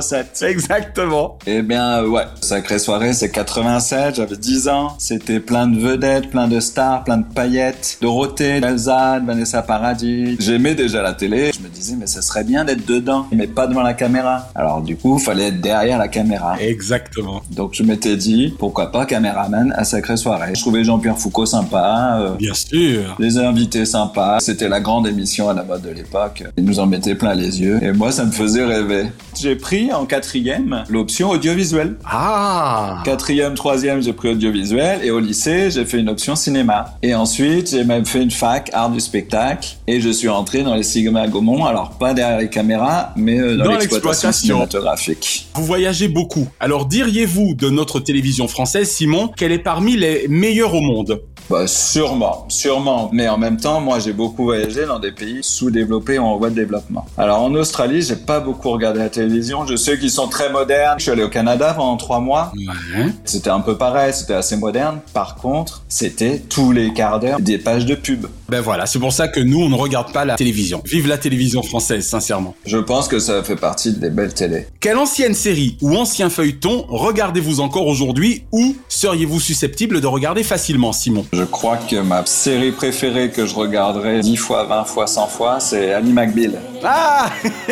007. 0.00 0.42
Exactement. 0.48 1.38
Eh 1.46 1.60
bien, 1.60 1.98
euh, 2.02 2.08
ouais. 2.08 2.22
Sacrée 2.40 2.78
soirée, 2.78 3.12
c'est 3.12 3.30
87, 3.30 4.14
j'avais 4.16 4.36
10 4.38 4.68
ans. 4.68 4.94
C'était 4.98 5.40
plein 5.40 5.66
de 5.66 5.78
vedettes, 5.78 6.30
plein 6.30 6.48
de 6.48 6.58
stars, 6.58 7.04
plein 7.04 7.18
de 7.18 7.24
paillettes. 7.34 7.98
Dorothée, 8.00 8.60
Elsa, 8.64 9.20
Vanessa 9.20 9.60
Paradis. 9.60 10.36
J'aimais 10.40 10.74
déjà 10.74 11.02
la 11.02 11.12
télé. 11.12 11.50
Je 11.52 11.60
me 11.60 11.68
disais, 11.68 11.96
mais 11.98 12.06
ce 12.06 12.22
serait 12.22 12.44
bien 12.44 12.64
d'être 12.64 12.86
dedans, 12.86 13.26
mais 13.30 13.46
pas 13.46 13.66
devant 13.66 13.82
la 13.82 13.92
caméra. 13.92 14.48
Alors, 14.54 14.80
du 14.80 14.96
coup, 14.96 15.18
fallait 15.18 15.48
être 15.48 15.60
derrière 15.60 15.98
la 15.98 16.08
caméra. 16.08 16.56
Exactement. 16.60 17.42
Donc, 17.50 17.74
je 17.74 17.82
m'étais 17.82 18.16
dit, 18.16 18.54
pourquoi 18.58 18.90
pas 18.90 19.04
caméraman 19.04 19.74
à 19.76 19.84
Sacrée 19.84 20.16
soirée. 20.16 20.52
Je 20.54 20.60
trouvais 20.62 20.82
Jean-Pierre 20.82 21.18
Foucault 21.18 21.44
sympa. 21.44 22.18
euh, 22.20 22.34
Bien 22.36 22.54
sûr. 22.54 23.16
les 23.18 23.36
invités 23.50 23.84
sympas. 23.84 24.38
C'était 24.40 24.68
la 24.68 24.80
grande 24.80 25.06
émission 25.06 25.48
à 25.48 25.54
la 25.54 25.64
mode 25.64 25.82
de 25.82 25.90
l'époque. 25.90 26.44
Ils 26.56 26.64
nous 26.64 26.78
en 26.78 26.86
mettaient 26.86 27.14
plein 27.14 27.34
les 27.34 27.60
yeux. 27.60 27.78
Et 27.82 27.92
moi, 27.92 28.12
ça 28.12 28.24
me 28.24 28.30
faisait 28.30 28.64
rêver. 28.64 29.06
J'ai 29.40 29.56
pris 29.56 29.92
en 29.92 30.06
quatrième 30.06 30.84
l'option 30.88 31.30
audiovisuel. 31.30 31.96
Ah. 32.04 33.02
Quatrième, 33.04 33.54
troisième, 33.54 34.02
j'ai 34.02 34.12
pris 34.12 34.28
audiovisuel. 34.30 35.00
Et 35.04 35.10
au 35.10 35.18
lycée, 35.20 35.70
j'ai 35.70 35.84
fait 35.84 35.98
une 35.98 36.08
option 36.08 36.36
cinéma. 36.36 36.96
Et 37.02 37.14
ensuite, 37.14 37.70
j'ai 37.70 37.84
même 37.84 38.06
fait 38.06 38.22
une 38.22 38.30
fac 38.30 38.70
art 38.72 38.90
du 38.90 39.00
spectacle. 39.00 39.76
Et 39.86 40.00
je 40.00 40.10
suis 40.10 40.28
rentré 40.28 40.62
dans 40.62 40.74
les 40.74 40.82
Sigma 40.82 41.26
Gaumont. 41.26 41.64
Alors, 41.64 41.90
pas 41.98 42.14
derrière 42.14 42.38
les 42.38 42.48
caméras, 42.50 43.12
mais 43.16 43.38
euh, 43.40 43.56
dans, 43.56 43.64
Dans 43.64 43.70
l'exploitation 43.72 44.28
l'exploitation. 44.28 44.32
cinématographique. 44.32 45.48
Vous 45.54 45.64
voyagez 45.64 46.08
beaucoup. 46.08 46.46
Alors 46.60 46.86
diriez-vous 46.86 47.54
de 47.54 47.68
notre 47.70 48.00
télévision 48.00 48.46
française, 48.48 48.88
Simon, 48.90 49.28
qu'elle 49.28 49.52
est 49.52 49.58
parmi 49.58 49.96
les 49.96 50.26
meilleures 50.28 50.74
au 50.74 50.80
monde? 50.80 51.20
Bah, 51.50 51.66
sûrement, 51.66 52.46
sûrement. 52.48 53.10
Mais 53.12 53.28
en 53.28 53.36
même 53.36 53.56
temps, 53.56 53.80
moi, 53.80 53.98
j'ai 53.98 54.12
beaucoup 54.12 54.44
voyagé 54.44 54.86
dans 54.86 55.00
des 55.00 55.10
pays 55.10 55.40
sous-développés 55.42 56.16
ou 56.16 56.22
en 56.22 56.36
voie 56.36 56.48
de 56.48 56.54
développement. 56.54 57.04
Alors, 57.18 57.42
en 57.42 57.52
Australie, 57.54 58.02
j'ai 58.02 58.14
pas 58.14 58.38
beaucoup 58.38 58.70
regardé 58.70 59.00
la 59.00 59.08
télévision. 59.08 59.66
Je 59.66 59.74
sais 59.74 59.98
qu'ils 59.98 60.12
sont 60.12 60.28
très 60.28 60.52
modernes. 60.52 60.94
Je 60.98 61.02
suis 61.02 61.10
allé 61.10 61.24
au 61.24 61.28
Canada 61.28 61.74
pendant 61.74 61.96
trois 61.96 62.20
mois. 62.20 62.52
C'était 63.24 63.50
un 63.50 63.58
peu 63.58 63.76
pareil, 63.76 64.14
c'était 64.14 64.34
assez 64.34 64.56
moderne. 64.56 65.00
Par 65.12 65.34
contre, 65.34 65.82
c'était 65.88 66.38
tous 66.38 66.70
les 66.70 66.92
quarts 66.92 67.18
d'heure 67.18 67.40
des 67.40 67.58
pages 67.58 67.84
de 67.84 67.96
pub. 67.96 68.26
Ben 68.50 68.60
voilà, 68.62 68.86
c'est 68.86 68.98
pour 68.98 69.12
ça 69.12 69.28
que 69.28 69.38
nous, 69.38 69.60
on 69.60 69.68
ne 69.68 69.76
regarde 69.76 70.12
pas 70.12 70.24
la 70.24 70.34
télévision. 70.34 70.82
Vive 70.84 71.06
la 71.06 71.18
télévision 71.18 71.62
française, 71.62 72.04
sincèrement. 72.04 72.56
Je 72.66 72.78
pense 72.78 73.06
que 73.06 73.20
ça 73.20 73.44
fait 73.44 73.54
partie 73.54 73.92
des 73.92 74.10
belles 74.10 74.34
télés. 74.34 74.66
Quelle 74.80 74.98
ancienne 74.98 75.34
série 75.34 75.76
ou 75.80 75.96
ancien 75.96 76.30
feuilleton 76.30 76.84
regardez-vous 76.88 77.60
encore 77.60 77.86
aujourd'hui 77.86 78.42
ou 78.50 78.74
seriez-vous 78.88 79.38
susceptible 79.38 80.00
de 80.00 80.06
regarder 80.08 80.42
facilement, 80.42 80.92
Simon? 80.92 81.24
Je 81.32 81.44
crois 81.44 81.76
que 81.76 81.94
ma 82.00 82.26
série 82.26 82.72
préférée 82.72 83.30
que 83.30 83.46
je 83.46 83.54
regarderai 83.54 84.18
10 84.18 84.36
fois, 84.36 84.64
20 84.64 84.84
fois, 84.84 85.06
100 85.06 85.26
fois, 85.28 85.60
c'est 85.60 85.92
Annie 85.92 86.12
McBeal. 86.12 86.58
Ah 86.82 87.30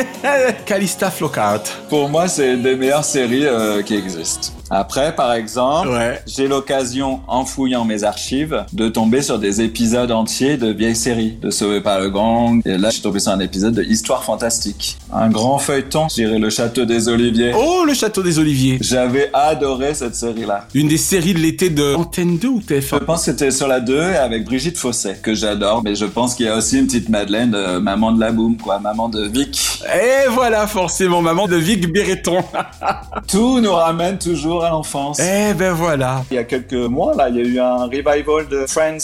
Calista 0.65 1.11
Flockhart. 1.11 1.65
Pour 1.89 2.09
moi, 2.09 2.29
c'est 2.29 2.57
des 2.57 2.77
meilleures 2.77 3.05
séries 3.05 3.47
euh, 3.47 3.83
qui 3.83 3.97
existent. 3.97 4.53
Après, 4.71 5.15
par 5.15 5.33
exemple, 5.33 5.89
Ouais. 5.89 6.21
j'ai 6.27 6.47
l'occasion, 6.49 7.21
en 7.29 7.45
fouillant 7.45 7.85
mes 7.85 8.05
archives, 8.05 8.65
de 8.73 8.89
tomber 8.89 9.23
sur 9.23 9.39
des 9.39 9.61
épisodes 9.63 10.11
entiers 10.11 10.57
de 10.57 10.71
vieilles 10.73 10.97
séries, 10.97 11.39
de 11.41 11.51
Sauvé 11.51 11.81
par 11.81 12.01
le 12.01 12.11
Gang. 12.11 12.61
Et 12.67 12.77
là, 12.77 12.89
je 12.91 12.95
suis 12.95 13.03
tombé 13.03 13.19
sur 13.21 13.33
un 13.33 13.41
épisode 13.41 13.75
de 13.75 13.83
Histoire 13.83 14.25
fantastique. 14.25 14.99
Un 15.13 15.29
grand 15.31 15.59
feuilleton, 15.59 16.09
je 16.11 16.15
dirais 16.17 16.39
Le 16.39 16.51
Château 16.51 16.85
des 16.85 17.09
Oliviers. 17.09 17.53
Oh, 17.57 17.85
le 17.87 17.95
château 17.95 18.23
des 18.23 18.39
Oliviers. 18.39 18.79
J'avais 18.81 19.31
adoré 19.33 19.95
cette 19.95 20.15
série-là. 20.15 20.67
Une 20.75 20.89
des 20.89 20.97
séries 20.99 21.35
de 21.35 21.39
l'été 21.39 21.71
de 21.71 21.95
Antenne 21.95 22.37
2 22.39 22.49
ou 22.49 22.61
Je 22.61 22.75
TF1 22.75 23.05
pense 23.05 23.21
que 23.25 23.31
c'était 23.33 23.51
sur 23.51 23.69
la 23.69 23.81
2 23.81 23.97
et 24.13 24.17
avec 24.17 24.45
Brigitte 24.45 24.77
Fosset, 24.77 25.19
que 25.23 25.35
j'adore. 25.35 25.83
Mais 25.83 25.95
je 25.95 26.05
pense 26.05 26.35
qu'il 26.35 26.47
y 26.47 26.49
a 26.49 26.57
aussi 26.57 26.79
une 26.79 26.87
petite 26.87 27.09
Madeleine, 27.09 27.51
de 27.51 27.79
maman 27.79 28.13
de 28.13 28.21
la 28.21 28.33
boum, 28.33 28.57
quoi, 28.57 28.79
maman 28.79 29.09
de 29.09 29.27
Vic. 29.27 29.81
Et 29.95 30.29
voilà, 30.31 30.67
forcément, 30.67 31.23
maman 31.23 31.47
de 31.47 31.57
Vic 31.57 31.91
Béreton. 31.91 32.39
Tout 33.29 33.61
nous 33.61 33.73
ramène 33.73 34.19
toujours 34.19 34.58
à 34.67 34.71
l'enfance. 34.71 35.21
eh 35.21 35.55
ben 35.55 35.73
voilà. 35.73 36.25
Il 36.31 36.35
y 36.35 36.39
a 36.39 36.45
quelques 36.45 36.73
mois, 36.75 37.15
là, 37.15 37.29
il 37.29 37.37
y 37.37 37.41
a 37.41 37.45
eu 37.45 37.59
un 37.61 37.85
revival 37.87 38.49
de 38.49 38.67
Friends. 38.67 38.99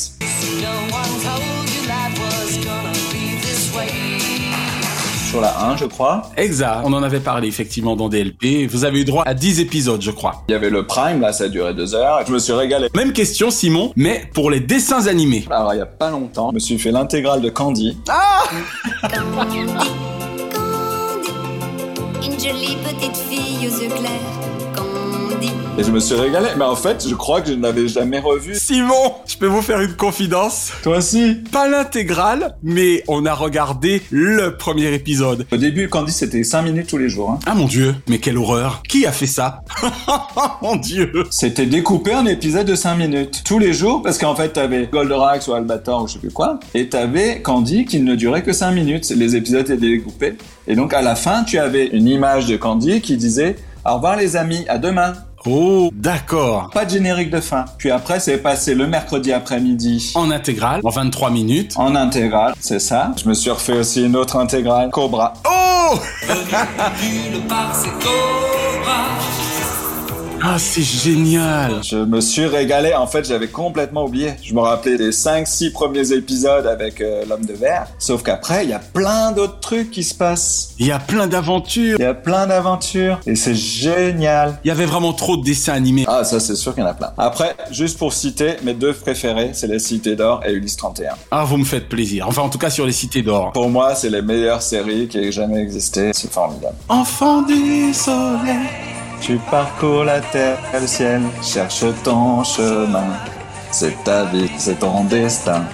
Sur 5.30 5.40
la 5.40 5.64
1, 5.70 5.76
je 5.78 5.86
crois. 5.86 6.22
Exact. 6.36 6.82
On 6.84 6.92
en 6.92 7.02
avait 7.02 7.18
parlé 7.18 7.48
effectivement 7.48 7.96
dans 7.96 8.08
DLP. 8.08 8.68
Vous 8.70 8.84
avez 8.84 9.00
eu 9.00 9.04
droit 9.04 9.24
à 9.26 9.34
10 9.34 9.58
épisodes, 9.58 10.00
je 10.00 10.12
crois. 10.12 10.44
Il 10.48 10.52
y 10.52 10.54
avait 10.54 10.70
le 10.70 10.86
Prime, 10.86 11.20
là, 11.20 11.32
ça 11.32 11.44
a 11.44 11.48
duré 11.48 11.74
deux 11.74 11.92
heures. 11.96 12.20
Je 12.24 12.32
me 12.32 12.38
suis 12.38 12.52
régalé. 12.52 12.88
Même 12.94 13.12
question, 13.12 13.50
Simon, 13.50 13.92
mais 13.96 14.22
pour 14.32 14.48
les 14.48 14.60
dessins 14.60 15.08
animés. 15.08 15.44
Alors, 15.50 15.74
il 15.74 15.78
y 15.78 15.82
a 15.82 15.86
pas 15.86 16.10
longtemps, 16.10 16.50
je 16.50 16.54
me 16.54 16.60
suis 16.60 16.78
fait 16.78 16.92
l'intégrale 16.92 17.40
de 17.40 17.48
Candy. 17.50 17.98
Candy, 18.06 19.58
une 22.24 22.38
jolie 22.40 22.76
petite 22.84 23.16
fille 23.16 23.66
aux 23.66 23.82
yeux 23.82 23.88
clairs. 23.88 24.53
Et 25.76 25.82
je 25.82 25.90
me 25.90 25.98
suis 25.98 26.14
régalé. 26.14 26.48
Mais 26.56 26.64
en 26.64 26.76
fait, 26.76 27.04
je 27.08 27.14
crois 27.14 27.40
que 27.40 27.48
je 27.48 27.54
n'avais 27.54 27.88
jamais 27.88 28.20
revu. 28.20 28.54
Simon, 28.54 29.14
je 29.26 29.36
peux 29.36 29.46
vous 29.46 29.60
faire 29.62 29.80
une 29.80 29.94
confidence? 29.96 30.70
Toi 30.84 30.98
aussi 30.98 31.36
Pas 31.50 31.68
l'intégrale, 31.68 32.54
mais 32.62 33.02
on 33.08 33.26
a 33.26 33.34
regardé 33.34 34.02
le 34.10 34.56
premier 34.56 34.92
épisode. 34.94 35.46
Au 35.52 35.56
début, 35.56 35.88
Candy, 35.88 36.12
c'était 36.12 36.44
5 36.44 36.62
minutes 36.62 36.86
tous 36.88 36.98
les 36.98 37.08
jours. 37.08 37.30
hein. 37.30 37.38
Ah 37.46 37.54
mon 37.54 37.66
dieu, 37.66 37.94
mais 38.08 38.18
quelle 38.18 38.38
horreur 38.38 38.82
Qui 38.88 39.04
a 39.06 39.12
fait 39.12 39.26
ça? 39.26 39.62
Mon 40.62 40.76
dieu 40.76 41.12
C'était 41.30 41.66
découpé 41.66 42.14
en 42.14 42.24
épisode 42.26 42.66
de 42.66 42.74
5 42.74 42.94
minutes. 42.96 43.42
Tous 43.44 43.58
les 43.58 43.72
jours, 43.72 44.02
parce 44.02 44.18
qu'en 44.18 44.34
fait, 44.34 44.50
t'avais 44.50 44.86
Goldorak 44.90 45.46
ou 45.48 45.52
Albator 45.52 46.02
ou 46.04 46.06
je 46.08 46.14
sais 46.14 46.18
plus 46.18 46.30
quoi. 46.30 46.58
Et 46.74 46.88
t'avais 46.88 47.40
Candy 47.42 47.84
qui 47.84 48.00
ne 48.00 48.14
durait 48.14 48.42
que 48.42 48.52
5 48.52 48.70
minutes. 48.70 49.10
Les 49.10 49.36
épisodes 49.36 49.62
étaient 49.62 49.76
découpés. 49.76 50.34
Et 50.68 50.74
donc, 50.76 50.94
à 50.94 51.02
la 51.02 51.14
fin, 51.16 51.42
tu 51.44 51.58
avais 51.58 51.86
une 51.88 52.06
image 52.08 52.46
de 52.46 52.56
Candy 52.56 53.00
qui 53.00 53.16
disait 53.16 53.56
Au 53.84 53.94
revoir 53.96 54.16
les 54.16 54.36
amis, 54.36 54.64
à 54.68 54.78
demain. 54.78 55.14
Oh, 55.46 55.90
d'accord. 55.92 56.70
Pas 56.72 56.86
de 56.86 56.90
générique 56.90 57.30
de 57.30 57.40
fin. 57.40 57.66
Puis 57.76 57.90
après, 57.90 58.18
c'est 58.18 58.38
passé 58.38 58.74
le 58.74 58.86
mercredi 58.86 59.30
après-midi. 59.32 60.12
En 60.14 60.30
intégrale, 60.30 60.80
en 60.82 60.88
23 60.88 61.30
minutes. 61.30 61.74
En 61.76 61.94
intégrale, 61.94 62.54
c'est 62.60 62.78
ça. 62.78 63.12
Je 63.22 63.28
me 63.28 63.34
suis 63.34 63.50
refait 63.50 63.78
aussi 63.78 64.04
une 64.04 64.16
autre 64.16 64.36
intégrale, 64.36 64.90
Cobra. 64.90 65.34
Oh 65.46 65.98
Ah, 70.46 70.58
c'est 70.58 70.82
génial 70.82 71.82
Je 71.82 71.96
me 71.96 72.20
suis 72.20 72.44
régalé. 72.44 72.92
En 72.92 73.06
fait, 73.06 73.26
j'avais 73.26 73.48
complètement 73.48 74.04
oublié. 74.04 74.34
Je 74.42 74.52
me 74.52 74.60
rappelais 74.60 74.98
des 74.98 75.08
5-6 75.08 75.72
premiers 75.72 76.12
épisodes 76.12 76.66
avec 76.66 77.00
euh, 77.00 77.24
l'homme 77.26 77.46
de 77.46 77.54
verre. 77.54 77.86
Sauf 77.98 78.22
qu'après, 78.22 78.64
il 78.64 78.68
y 78.68 78.74
a 78.74 78.78
plein 78.78 79.32
d'autres 79.32 79.58
trucs 79.60 79.90
qui 79.90 80.04
se 80.04 80.14
passent. 80.14 80.74
Il 80.78 80.86
y 80.86 80.92
a 80.92 80.98
plein 80.98 81.28
d'aventures. 81.28 81.96
Il 81.98 82.02
y 82.02 82.04
a 82.04 82.12
plein 82.12 82.46
d'aventures. 82.46 83.20
Et 83.26 83.36
c'est 83.36 83.54
génial. 83.54 84.58
Il 84.64 84.68
y 84.68 84.70
avait 84.70 84.84
vraiment 84.84 85.14
trop 85.14 85.38
de 85.38 85.42
dessins 85.42 85.72
animés. 85.72 86.04
Ah, 86.06 86.24
ça, 86.24 86.38
c'est 86.40 86.56
sûr 86.56 86.74
qu'il 86.74 86.82
y 86.82 86.86
en 86.86 86.90
a 86.90 86.94
plein. 86.94 87.14
Après, 87.16 87.56
juste 87.70 87.96
pour 87.96 88.12
citer, 88.12 88.56
mes 88.64 88.74
deux 88.74 88.92
préférés, 88.92 89.52
c'est 89.54 89.66
Les 89.66 89.78
Cités 89.78 90.14
d'Or 90.14 90.42
et 90.46 90.52
Ulysse 90.52 90.76
31. 90.76 91.14
Ah, 91.30 91.44
vous 91.44 91.56
me 91.56 91.64
faites 91.64 91.88
plaisir. 91.88 92.28
Enfin, 92.28 92.42
en 92.42 92.50
tout 92.50 92.58
cas, 92.58 92.68
sur 92.68 92.84
les 92.84 92.92
cités 92.92 93.22
d'or. 93.22 93.52
Pour 93.52 93.70
moi, 93.70 93.94
c'est 93.94 94.10
les 94.10 94.20
meilleures 94.20 94.60
séries 94.60 95.08
qui 95.08 95.16
aient 95.16 95.32
jamais 95.32 95.62
existé. 95.62 96.10
C'est 96.12 96.30
formidable. 96.30 96.76
Enfant 96.90 97.40
du 97.40 97.94
soleil. 97.94 98.93
Tu 99.26 99.38
parcours 99.50 100.04
la 100.04 100.20
terre 100.20 100.58
et 100.74 100.80
le 100.80 100.86
ciel, 100.86 101.22
cherche 101.42 101.82
ton 102.02 102.44
chemin. 102.44 103.16
C'est 103.70 104.04
ta 104.04 104.26
vie, 104.26 104.50
c'est 104.58 104.78
ton 104.80 105.04
destin. 105.04 105.64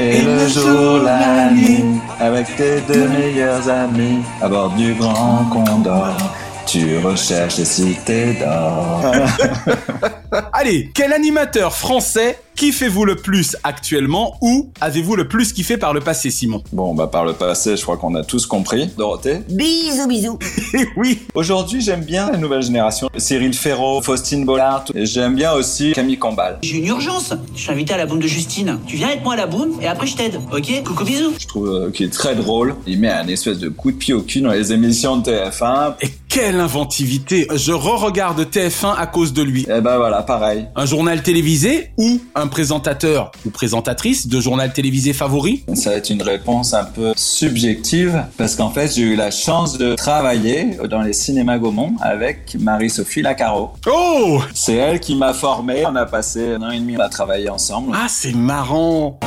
Et, 0.00 0.22
le 0.22 0.48
jour, 0.48 1.02
la 1.02 1.50
nuit, 1.50 1.84
avec 2.18 2.56
tes 2.56 2.80
deux 2.80 3.06
meilleurs 3.06 3.68
amis, 3.68 4.22
à 4.40 4.48
bord 4.48 4.70
du 4.70 4.94
grand 4.94 5.44
condor, 5.52 6.16
tu 6.64 6.96
recherches 7.04 7.58
les 7.58 7.66
cités 7.66 8.38
d'or. 8.40 9.02
Allez, 10.54 10.90
quel 10.94 11.12
animateur 11.12 11.76
français 11.76 12.38
kiffez-vous 12.56 13.04
le 13.04 13.16
plus 13.16 13.56
actuellement 13.64 14.36
ou 14.40 14.70
avez-vous 14.80 15.16
le 15.16 15.28
plus 15.28 15.52
kiffé 15.52 15.76
par 15.76 15.92
le 15.92 16.00
passé, 16.00 16.30
Simon? 16.30 16.62
Bon, 16.72 16.94
bah 16.94 17.06
par 17.06 17.24
le 17.24 17.32
passé, 17.32 17.76
je 17.76 17.82
crois 17.82 17.96
qu'on 17.96 18.14
a 18.14 18.24
tous 18.24 18.46
compris. 18.46 18.90
Dorothée? 18.96 19.40
Bisous, 19.48 20.06
bisous. 20.08 20.38
Eh 20.76 20.86
oui 20.96 21.20
Aujourd'hui, 21.34 21.80
j'aime 21.80 22.02
bien 22.04 22.30
la 22.30 22.38
nouvelle 22.38 22.62
génération. 22.62 23.08
Cyril 23.16 23.54
Ferraud, 23.54 24.02
Faustine 24.02 24.44
Bollard, 24.44 24.84
et 24.94 25.06
j'aime 25.06 25.34
bien 25.34 25.52
aussi 25.52 25.92
Camille 25.92 26.18
Combal. 26.18 26.58
J'ai 26.62 26.78
une 26.78 26.86
urgence. 26.86 27.32
Je 27.54 27.60
suis 27.60 27.70
invité 27.70 27.94
à 27.94 27.96
la 27.96 28.06
boum 28.06 28.18
de 28.18 28.26
Justine. 28.26 28.78
Tu 28.86 28.96
viens 28.96 29.08
avec 29.08 29.22
moi 29.22 29.34
à 29.34 29.36
la 29.36 29.46
boum 29.46 29.78
et 29.80 29.86
après 29.86 30.06
je 30.06 30.16
t'aide. 30.16 30.40
Ok? 30.52 30.82
Coucou, 30.84 31.04
bisous. 31.04 31.32
Je 31.38 31.46
trouve 31.46 31.68
euh, 31.68 31.90
qu'il 31.90 32.06
est 32.06 32.10
très 32.10 32.34
drôle. 32.34 32.74
Il 32.86 33.00
met 33.00 33.10
un 33.10 33.26
espèce 33.28 33.58
de 33.58 33.68
coup 33.68 33.92
de 33.92 33.96
pied 33.96 34.14
au 34.14 34.22
cul 34.22 34.40
dans 34.40 34.50
les 34.50 34.72
émissions 34.72 35.16
de 35.16 35.30
TF1. 35.30 35.94
Et 36.00 36.08
quelle 36.28 36.58
inventivité 36.58 37.46
Je 37.54 37.72
re-regarde 37.72 38.40
TF1 38.40 38.94
à 38.96 39.06
cause 39.06 39.32
de 39.32 39.42
lui. 39.42 39.62
Et 39.62 39.80
ben 39.80 39.96
voilà, 39.98 40.22
pareil. 40.22 40.66
Un 40.74 40.86
journal 40.86 41.22
télévisé 41.22 41.90
ou 41.96 42.20
un 42.34 42.43
présentateur 42.48 43.32
ou 43.46 43.50
présentatrice 43.50 44.26
de 44.28 44.40
journal 44.40 44.72
télévisé 44.72 45.12
favori 45.12 45.64
Ça 45.74 45.90
va 45.90 45.96
être 45.96 46.10
une 46.10 46.22
réponse 46.22 46.74
un 46.74 46.84
peu 46.84 47.12
subjective 47.16 48.24
parce 48.36 48.54
qu'en 48.56 48.70
fait, 48.70 48.94
j'ai 48.94 49.02
eu 49.02 49.16
la 49.16 49.30
chance 49.30 49.78
de 49.78 49.94
travailler 49.94 50.78
dans 50.90 51.02
les 51.02 51.12
cinémas 51.12 51.58
Gaumont 51.58 51.92
avec 52.00 52.56
Marie-Sophie 52.58 53.22
Lacaro. 53.22 53.70
Oh 53.86 54.40
C'est 54.54 54.74
elle 54.74 55.00
qui 55.00 55.14
m'a 55.16 55.32
formé. 55.32 55.84
On 55.86 55.96
a 55.96 56.06
passé 56.06 56.54
un 56.54 56.62
an 56.62 56.70
et 56.70 56.78
demi 56.78 56.96
à 57.00 57.08
travailler 57.08 57.48
ensemble. 57.50 57.92
Ah, 57.94 58.06
c'est 58.08 58.34
marrant 58.34 59.18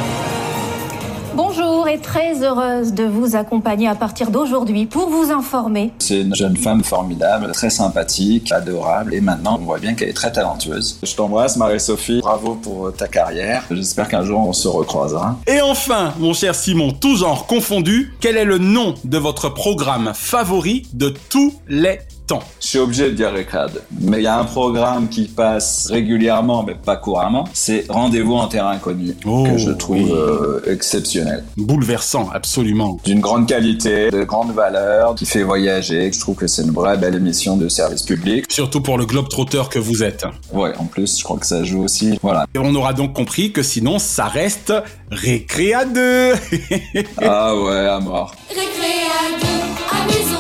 et 1.88 2.00
très 2.00 2.44
heureuse 2.44 2.94
de 2.94 3.04
vous 3.04 3.36
accompagner 3.36 3.88
à 3.88 3.96
partir 3.96 4.32
d'aujourd'hui 4.32 4.86
pour 4.86 5.10
vous 5.10 5.32
informer. 5.32 5.92
C'est 6.00 6.22
une 6.22 6.36
jeune 6.36 6.58
femme 6.58 6.84
formidable, 6.84 7.52
très 7.52 7.70
sympathique, 7.70 8.52
adorable 8.52 9.14
et 9.14 9.22
maintenant 9.22 9.58
on 9.60 9.66
voit 9.66 9.80
bien 9.80 9.94
qu'elle 9.94 10.10
est 10.10 10.14
très 10.14 10.32
talentueuse. 10.32 11.00
Je 11.04 11.16
t'embrasse 11.16 11.58
Marie-Sophie, 11.58 12.20
bravo 12.22 12.56
pour 12.56 12.94
ta 12.94 13.08
carrière. 13.08 13.64
J'espère 13.72 14.08
qu'un 14.08 14.24
jour 14.24 14.40
on 14.40 14.54
se 14.54 14.68
recroisera. 14.68 15.38
Et 15.48 15.62
enfin, 15.62 16.14
mon 16.20 16.34
cher 16.34 16.56
Simon, 16.56 16.92
tout 16.92 17.16
genre 17.16 17.48
confondu, 17.48 18.14
quel 18.20 18.38
est 18.38 18.46
le 18.46 18.58
nom 18.58 18.96
de 19.04 19.18
votre 19.18 19.50
programme 19.50 20.12
favori 20.14 20.88
de 20.94 21.14
tous 21.30 21.54
les 21.68 22.00
temps 22.28 22.44
Je 22.62 22.68
suis 22.68 22.80
obligé 22.80 23.06
de 23.10 23.16
dire 23.16 23.32
Recad. 23.34 23.82
Mais 24.02 24.18
il 24.18 24.24
y 24.24 24.28
a 24.28 24.38
un 24.38 24.44
programme 24.44 25.08
qui 25.10 25.24
passe 25.28 25.88
régulièrement, 25.90 26.64
mais 26.64 26.76
pas 26.76 26.96
couramment. 26.98 27.46
C'est 27.54 27.86
Rendez-vous 27.90 28.36
en 28.36 28.48
terrain 28.48 28.72
inconnu, 28.72 29.16
Oh, 29.26 29.46
que 29.50 29.58
je 29.58 29.72
trouve 29.72 29.98
oui. 29.98 30.12
euh, 30.12 30.62
exceptionnel. 30.68 31.44
Bouleversant, 31.58 32.30
absolument. 32.34 32.98
D'une 33.04 33.20
grande 33.22 33.48
qualité, 33.48 34.10
de 34.12 34.24
grande 34.24 34.52
valeur, 34.54 35.16
qui 35.16 35.26
fait 35.26 35.44
voyager. 35.44 36.12
Je 36.12 36.20
trouve 36.20 36.36
que 36.36 36.48
c'est 36.48 36.64
une 36.64 36.72
vraie 36.72 36.98
belle 36.98 37.16
émission 37.16 37.58
de 37.58 37.68
service 37.70 38.04
public. 38.04 38.46
Surtout 38.52 38.82
pour 38.82 38.98
le 38.98 39.06
globe-trotteur 39.06 39.70
que 39.70 39.80
vous 39.80 40.04
êtes. 40.04 40.26
Ouais, 40.52 40.74
en 40.78 40.86
plus, 40.86 41.18
je 41.18 41.24
crois 41.24 41.38
que 41.38 41.46
ça 41.46 41.64
joue 41.64 41.84
aussi. 41.84 42.20
Voilà. 42.22 42.46
Et 42.54 42.60
on 42.60 42.74
aura 42.76 42.94
donc 42.94 43.14
compris 43.14 43.52
que 43.52 43.64
sinon, 43.64 44.00
ça 44.00 44.26
reste 44.26 44.74
récré 45.12 45.74
à 45.74 45.86
deux. 45.86 46.34
Ah 47.22 47.56
ouais, 47.56 47.88
à 47.88 48.00
mort. 48.00 48.34
récré 48.50 48.64
à 49.08 49.40
deux, 49.40 50.37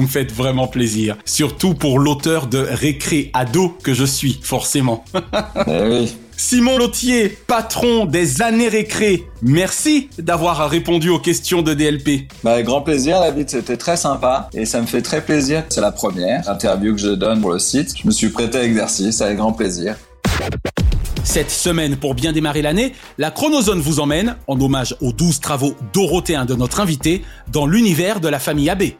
vous 0.00 0.06
me 0.06 0.10
faites 0.10 0.32
vraiment 0.32 0.66
plaisir. 0.66 1.18
Surtout 1.26 1.74
pour 1.74 1.98
l'auteur 1.98 2.46
de 2.46 2.56
Récré 2.56 3.30
à 3.34 3.44
dos 3.44 3.68
que 3.82 3.92
je 3.92 4.06
suis, 4.06 4.40
forcément. 4.42 5.04
Eh 5.66 5.88
oui. 5.88 6.16
Simon 6.36 6.78
Lautier, 6.78 7.36
patron 7.46 8.06
des 8.06 8.40
années 8.40 8.68
récré, 8.68 9.24
merci 9.42 10.08
d'avoir 10.18 10.70
répondu 10.70 11.10
aux 11.10 11.18
questions 11.18 11.60
de 11.60 11.74
DLP. 11.74 12.28
Bah, 12.42 12.52
avec 12.52 12.64
grand 12.64 12.80
plaisir, 12.80 13.20
David, 13.20 13.50
c'était 13.50 13.76
très 13.76 13.98
sympa 13.98 14.48
et 14.54 14.64
ça 14.64 14.80
me 14.80 14.86
fait 14.86 15.02
très 15.02 15.20
plaisir. 15.20 15.64
C'est 15.68 15.82
la 15.82 15.92
première 15.92 16.48
interview 16.48 16.94
que 16.94 17.00
je 17.00 17.10
donne 17.10 17.42
pour 17.42 17.52
le 17.52 17.58
site. 17.58 17.92
Je 18.00 18.06
me 18.06 18.10
suis 18.10 18.30
prêté 18.30 18.56
à 18.56 18.62
l'exercice 18.62 19.20
avec 19.20 19.36
grand 19.36 19.52
plaisir. 19.52 19.96
Cette 21.24 21.50
semaine, 21.50 21.96
pour 21.96 22.14
bien 22.14 22.32
démarrer 22.32 22.62
l'année, 22.62 22.94
la 23.18 23.30
Chronozone 23.30 23.80
vous 23.80 24.00
emmène, 24.00 24.36
en 24.46 24.58
hommage 24.58 24.96
aux 25.02 25.12
12 25.12 25.40
travaux 25.40 25.74
dorothéens 25.92 26.46
de 26.46 26.54
notre 26.54 26.80
invité, 26.80 27.22
dans 27.52 27.66
l'univers 27.66 28.20
de 28.20 28.28
la 28.28 28.38
famille 28.38 28.70
Abbé. 28.70 28.96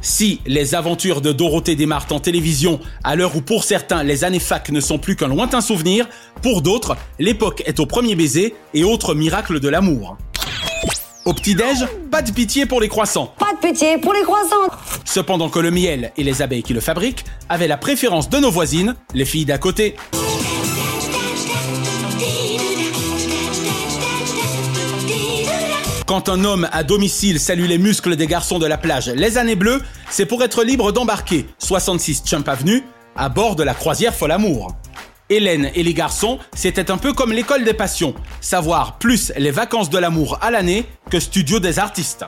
Si 0.00 0.40
les 0.46 0.74
aventures 0.74 1.20
de 1.20 1.32
Dorothée 1.32 1.74
démarrent 1.74 2.06
en 2.10 2.20
télévision, 2.20 2.80
à 3.04 3.16
l'heure 3.16 3.36
où 3.36 3.40
pour 3.40 3.64
certains 3.64 4.02
les 4.02 4.24
années 4.24 4.38
fac 4.38 4.70
ne 4.70 4.80
sont 4.80 4.98
plus 4.98 5.16
qu'un 5.16 5.28
lointain 5.28 5.60
souvenir, 5.60 6.08
pour 6.42 6.62
d'autres, 6.62 6.96
l'époque 7.18 7.62
est 7.66 7.80
au 7.80 7.86
premier 7.86 8.14
baiser 8.14 8.54
et 8.74 8.84
autres 8.84 9.14
miracles 9.14 9.60
de 9.60 9.68
l'amour. 9.68 10.16
Au 11.24 11.34
petit-déj, 11.34 11.84
pas 12.10 12.22
de 12.22 12.30
pitié 12.30 12.64
pour 12.64 12.80
les 12.80 12.88
croissants. 12.88 13.34
Pas 13.38 13.52
de 13.52 13.68
pitié 13.68 13.98
pour 13.98 14.14
les 14.14 14.22
croissants. 14.22 14.70
Cependant 15.04 15.50
que 15.50 15.58
le 15.58 15.70
miel 15.70 16.12
et 16.16 16.22
les 16.22 16.40
abeilles 16.40 16.62
qui 16.62 16.72
le 16.72 16.80
fabriquent 16.80 17.24
avaient 17.48 17.68
la 17.68 17.76
préférence 17.76 18.30
de 18.30 18.38
nos 18.38 18.50
voisines, 18.50 18.94
les 19.12 19.24
filles 19.24 19.44
d'à 19.44 19.58
côté. 19.58 19.96
Quand 26.08 26.30
un 26.30 26.42
homme 26.46 26.66
à 26.72 26.84
domicile 26.84 27.38
salue 27.38 27.66
les 27.66 27.76
muscles 27.76 28.16
des 28.16 28.26
garçons 28.26 28.58
de 28.58 28.64
la 28.64 28.78
plage 28.78 29.10
Les 29.10 29.36
Années 29.36 29.56
Bleues, 29.56 29.82
c'est 30.08 30.24
pour 30.24 30.42
être 30.42 30.64
libre 30.64 30.90
d'embarquer 30.90 31.44
66 31.58 32.22
Chump 32.24 32.48
Avenue 32.48 32.82
à 33.14 33.28
bord 33.28 33.56
de 33.56 33.62
la 33.62 33.74
croisière 33.74 34.14
Folle 34.14 34.32
Amour. 34.32 34.74
Hélène 35.28 35.70
et 35.74 35.82
les 35.82 35.92
garçons, 35.92 36.38
c'était 36.54 36.90
un 36.90 36.96
peu 36.96 37.12
comme 37.12 37.30
l'école 37.30 37.62
des 37.62 37.74
passions, 37.74 38.14
savoir 38.40 38.96
plus 38.96 39.34
les 39.36 39.50
vacances 39.50 39.90
de 39.90 39.98
l'amour 39.98 40.38
à 40.40 40.50
l'année 40.50 40.86
que 41.10 41.20
studio 41.20 41.60
des 41.60 41.78
artistes. 41.78 42.24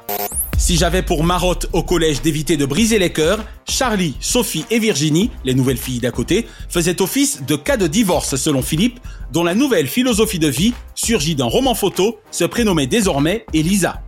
Si 0.60 0.76
j'avais 0.76 1.00
pour 1.00 1.24
marotte 1.24 1.68
au 1.72 1.82
collège 1.82 2.20
d'éviter 2.20 2.58
de 2.58 2.66
briser 2.66 2.98
les 2.98 3.10
cœurs, 3.10 3.42
Charlie, 3.66 4.14
Sophie 4.20 4.66
et 4.70 4.78
Virginie, 4.78 5.30
les 5.42 5.54
nouvelles 5.54 5.78
filles 5.78 6.00
d'à 6.00 6.10
côté, 6.10 6.46
faisaient 6.68 7.00
office 7.00 7.42
de 7.46 7.56
cas 7.56 7.78
de 7.78 7.86
divorce 7.86 8.36
selon 8.36 8.60
Philippe, 8.60 9.00
dont 9.32 9.42
la 9.42 9.54
nouvelle 9.54 9.86
philosophie 9.86 10.38
de 10.38 10.48
vie 10.48 10.74
surgit 10.94 11.34
d'un 11.34 11.46
roman 11.46 11.74
photo, 11.74 12.18
se 12.30 12.44
prénommait 12.44 12.86
désormais 12.86 13.46
Elisa. 13.54 14.02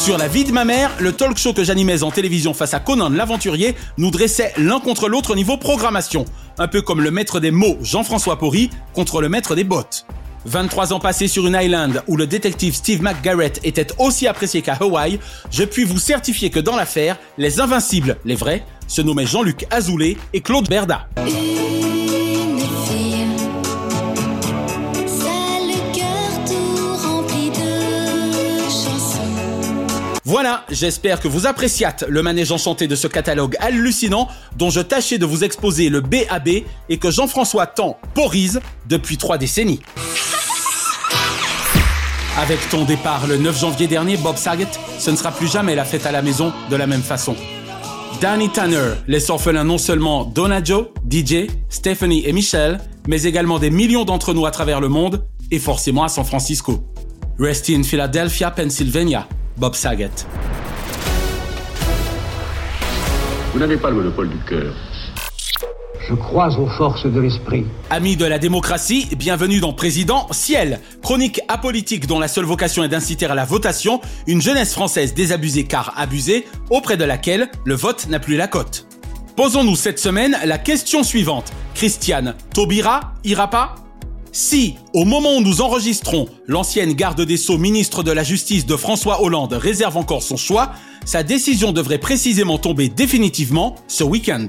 Sur 0.00 0.16
la 0.16 0.28
vie 0.28 0.44
de 0.44 0.50
ma 0.50 0.64
mère, 0.64 0.90
le 0.98 1.12
talk 1.12 1.36
show 1.36 1.52
que 1.52 1.62
j'animais 1.62 2.02
en 2.02 2.10
télévision 2.10 2.54
face 2.54 2.72
à 2.72 2.80
Conan 2.80 3.10
l'aventurier 3.10 3.74
nous 3.98 4.10
dressait 4.10 4.54
l'un 4.56 4.80
contre 4.80 5.10
l'autre 5.10 5.34
niveau 5.34 5.58
programmation, 5.58 6.24
un 6.56 6.68
peu 6.68 6.80
comme 6.80 7.02
le 7.02 7.10
maître 7.10 7.38
des 7.38 7.50
mots 7.50 7.76
Jean-François 7.82 8.38
Porry 8.38 8.70
contre 8.94 9.20
le 9.20 9.28
maître 9.28 9.54
des 9.54 9.62
bottes. 9.62 10.06
23 10.46 10.94
ans 10.94 11.00
passés 11.00 11.28
sur 11.28 11.46
une 11.46 11.54
island 11.54 12.02
où 12.08 12.16
le 12.16 12.26
détective 12.26 12.74
Steve 12.74 13.02
McGarrett 13.02 13.60
était 13.62 13.88
aussi 13.98 14.26
apprécié 14.26 14.62
qu'à 14.62 14.78
Hawaï, 14.80 15.20
je 15.50 15.64
puis 15.64 15.84
vous 15.84 15.98
certifier 15.98 16.48
que 16.48 16.60
dans 16.60 16.76
l'affaire, 16.76 17.18
les 17.36 17.60
invincibles, 17.60 18.16
les 18.24 18.36
vrais, 18.36 18.64
se 18.88 19.02
nommaient 19.02 19.26
Jean-Luc 19.26 19.66
Azoulay 19.70 20.16
et 20.32 20.40
Claude 20.40 20.66
Berda. 20.66 21.08
Voilà, 30.30 30.64
j'espère 30.70 31.18
que 31.18 31.26
vous 31.26 31.48
appréciâtes 31.48 32.04
le 32.08 32.22
manège 32.22 32.52
enchanté 32.52 32.86
de 32.86 32.94
ce 32.94 33.08
catalogue 33.08 33.56
hallucinant 33.58 34.28
dont 34.56 34.70
je 34.70 34.78
tâchais 34.80 35.18
de 35.18 35.26
vous 35.26 35.42
exposer 35.42 35.88
le 35.88 36.00
BAB 36.00 36.48
et 36.88 36.98
que 36.98 37.10
Jean-François 37.10 37.66
Tan 37.66 37.98
porise 38.14 38.60
depuis 38.88 39.16
trois 39.16 39.38
décennies. 39.38 39.80
Avec 42.38 42.60
ton 42.68 42.84
départ 42.84 43.26
le 43.26 43.38
9 43.38 43.58
janvier 43.58 43.88
dernier, 43.88 44.16
Bob 44.18 44.36
Saget, 44.36 44.68
ce 45.00 45.10
ne 45.10 45.16
sera 45.16 45.32
plus 45.32 45.50
jamais 45.50 45.74
la 45.74 45.84
fête 45.84 46.06
à 46.06 46.12
la 46.12 46.22
maison 46.22 46.52
de 46.70 46.76
la 46.76 46.86
même 46.86 47.02
façon. 47.02 47.34
Danny 48.20 48.50
Tanner 48.50 48.92
laisse 49.08 49.30
orphelin 49.30 49.64
non 49.64 49.78
seulement 49.78 50.22
Donna 50.22 50.62
Joe, 50.62 50.90
DJ, 51.10 51.48
Stephanie 51.68 52.22
et 52.24 52.32
Michelle, 52.32 52.78
mais 53.08 53.24
également 53.24 53.58
des 53.58 53.70
millions 53.70 54.04
d'entre 54.04 54.32
nous 54.32 54.46
à 54.46 54.52
travers 54.52 54.80
le 54.80 54.88
monde 54.88 55.26
et 55.50 55.58
forcément 55.58 56.04
à 56.04 56.08
San 56.08 56.24
Francisco. 56.24 56.84
Rest 57.40 57.68
in 57.68 57.82
Philadelphia, 57.82 58.52
Pennsylvania, 58.52 59.26
Bob 59.56 59.74
Saget. 59.74 60.10
Vous 63.52 63.58
n'avez 63.58 63.76
pas 63.76 63.90
le 63.90 63.96
monopole 63.96 64.28
du 64.28 64.38
cœur. 64.48 64.72
Je 66.08 66.14
crois 66.14 66.58
aux 66.58 66.66
forces 66.66 67.06
de 67.06 67.20
l'esprit. 67.20 67.64
Amis 67.90 68.16
de 68.16 68.24
la 68.24 68.38
démocratie, 68.38 69.08
bienvenue 69.16 69.60
dans 69.60 69.72
Président 69.72 70.26
Ciel, 70.32 70.80
chronique 71.02 71.40
apolitique 71.48 72.06
dont 72.06 72.18
la 72.18 72.28
seule 72.28 72.46
vocation 72.46 72.82
est 72.82 72.88
d'inciter 72.88 73.26
à 73.26 73.34
la 73.34 73.44
votation 73.44 74.00
une 74.26 74.40
jeunesse 74.40 74.72
française 74.72 75.14
désabusée 75.14 75.64
car 75.64 75.94
abusée, 75.96 76.46
auprès 76.70 76.96
de 76.96 77.04
laquelle 77.04 77.48
le 77.64 77.74
vote 77.74 78.08
n'a 78.08 78.18
plus 78.18 78.36
la 78.36 78.48
cote. 78.48 78.86
Posons-nous 79.36 79.76
cette 79.76 79.98
semaine 79.98 80.36
la 80.44 80.58
question 80.58 81.02
suivante. 81.02 81.52
Christiane 81.74 82.34
Taubira 82.52 83.12
ira 83.24 83.48
pas 83.48 83.74
Si, 84.32 84.76
au 84.94 85.04
moment 85.04 85.36
où 85.36 85.40
nous 85.40 85.60
enregistrons, 85.60 86.28
l'ancienne 86.46 86.92
garde 86.92 87.20
des 87.22 87.36
Sceaux 87.36 87.58
ministre 87.58 88.04
de 88.04 88.12
la 88.12 88.22
Justice 88.22 88.64
de 88.64 88.76
François 88.76 89.22
Hollande 89.22 89.54
réserve 89.54 89.96
encore 89.96 90.22
son 90.22 90.36
choix, 90.36 90.70
sa 91.04 91.24
décision 91.24 91.72
devrait 91.72 91.98
précisément 91.98 92.58
tomber 92.58 92.88
définitivement 92.88 93.74
ce 93.88 94.04
week-end. 94.04 94.46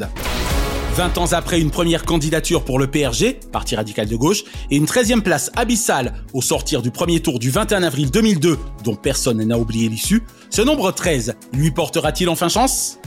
20 0.96 1.17
ans 1.17 1.32
après 1.32 1.60
une 1.60 1.72
première 1.72 2.06
candidature 2.06 2.63
pour 2.63 2.78
le 2.78 2.86
PRG, 2.88 3.39
Parti 3.52 3.76
radical 3.76 4.08
de 4.08 4.15
gauche, 4.15 4.44
et 4.70 4.76
une 4.76 4.86
13e 4.86 5.22
place 5.22 5.50
abyssale 5.56 6.13
au 6.34 6.44
sortir 6.44 6.84
du 6.84 6.91
premier 6.91 7.20
tour 7.20 7.39
du 7.39 7.50
21 7.50 7.82
avril 7.82 8.12
2002, 8.12 8.60
dont 8.84 8.96
personne 8.96 9.44
n'a 9.44 9.58
oublié 9.58 9.89
l'issue, 9.89 10.22
ce 10.52 10.62
nombre 10.62 10.91
13 10.91 11.36
lui 11.54 11.72
portera-t-il 11.72 12.30
enfin 12.30 12.50
chance? 12.50 13.00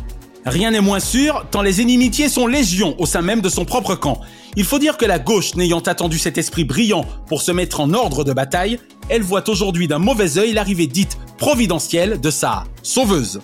Rien 0.47 0.73
n'est 0.73 0.81
moins 0.81 1.01
sûr, 1.01 1.47
tant 1.51 1.63
les 1.63 1.81
inimitiés 1.81 2.29
sont 2.29 2.47
légion 2.47 2.95
au 2.99 3.07
sein 3.07 3.23
même 3.23 3.41
de 3.41 3.49
son 3.49 3.65
propre 3.65 3.95
camp. 3.95 4.21
Il 4.57 4.65
faut 4.65 4.79
dire 4.79 4.97
que 4.97 5.05
la 5.05 5.19
gauche, 5.19 5.57
n'ayant 5.57 5.81
attendu 5.81 6.19
cet 6.19 6.39
esprit 6.39 6.65
brillant 6.65 7.05
pour 7.27 7.43
se 7.43 7.51
mettre 7.51 7.81
en 7.81 7.93
ordre 7.93 8.23
de 8.23 8.33
bataille, 8.33 8.79
elle 9.09 9.23
voit 9.23 9.49
aujourd'hui 9.49 9.89
d'un 9.89 9.99
mauvais 9.99 10.39
œil 10.39 10.53
l'arrivée 10.53 10.87
dite 10.87 11.19
providentielle 11.39 12.21
de 12.21 12.31
sa 12.31 12.65
sauveuse. 12.83 13.41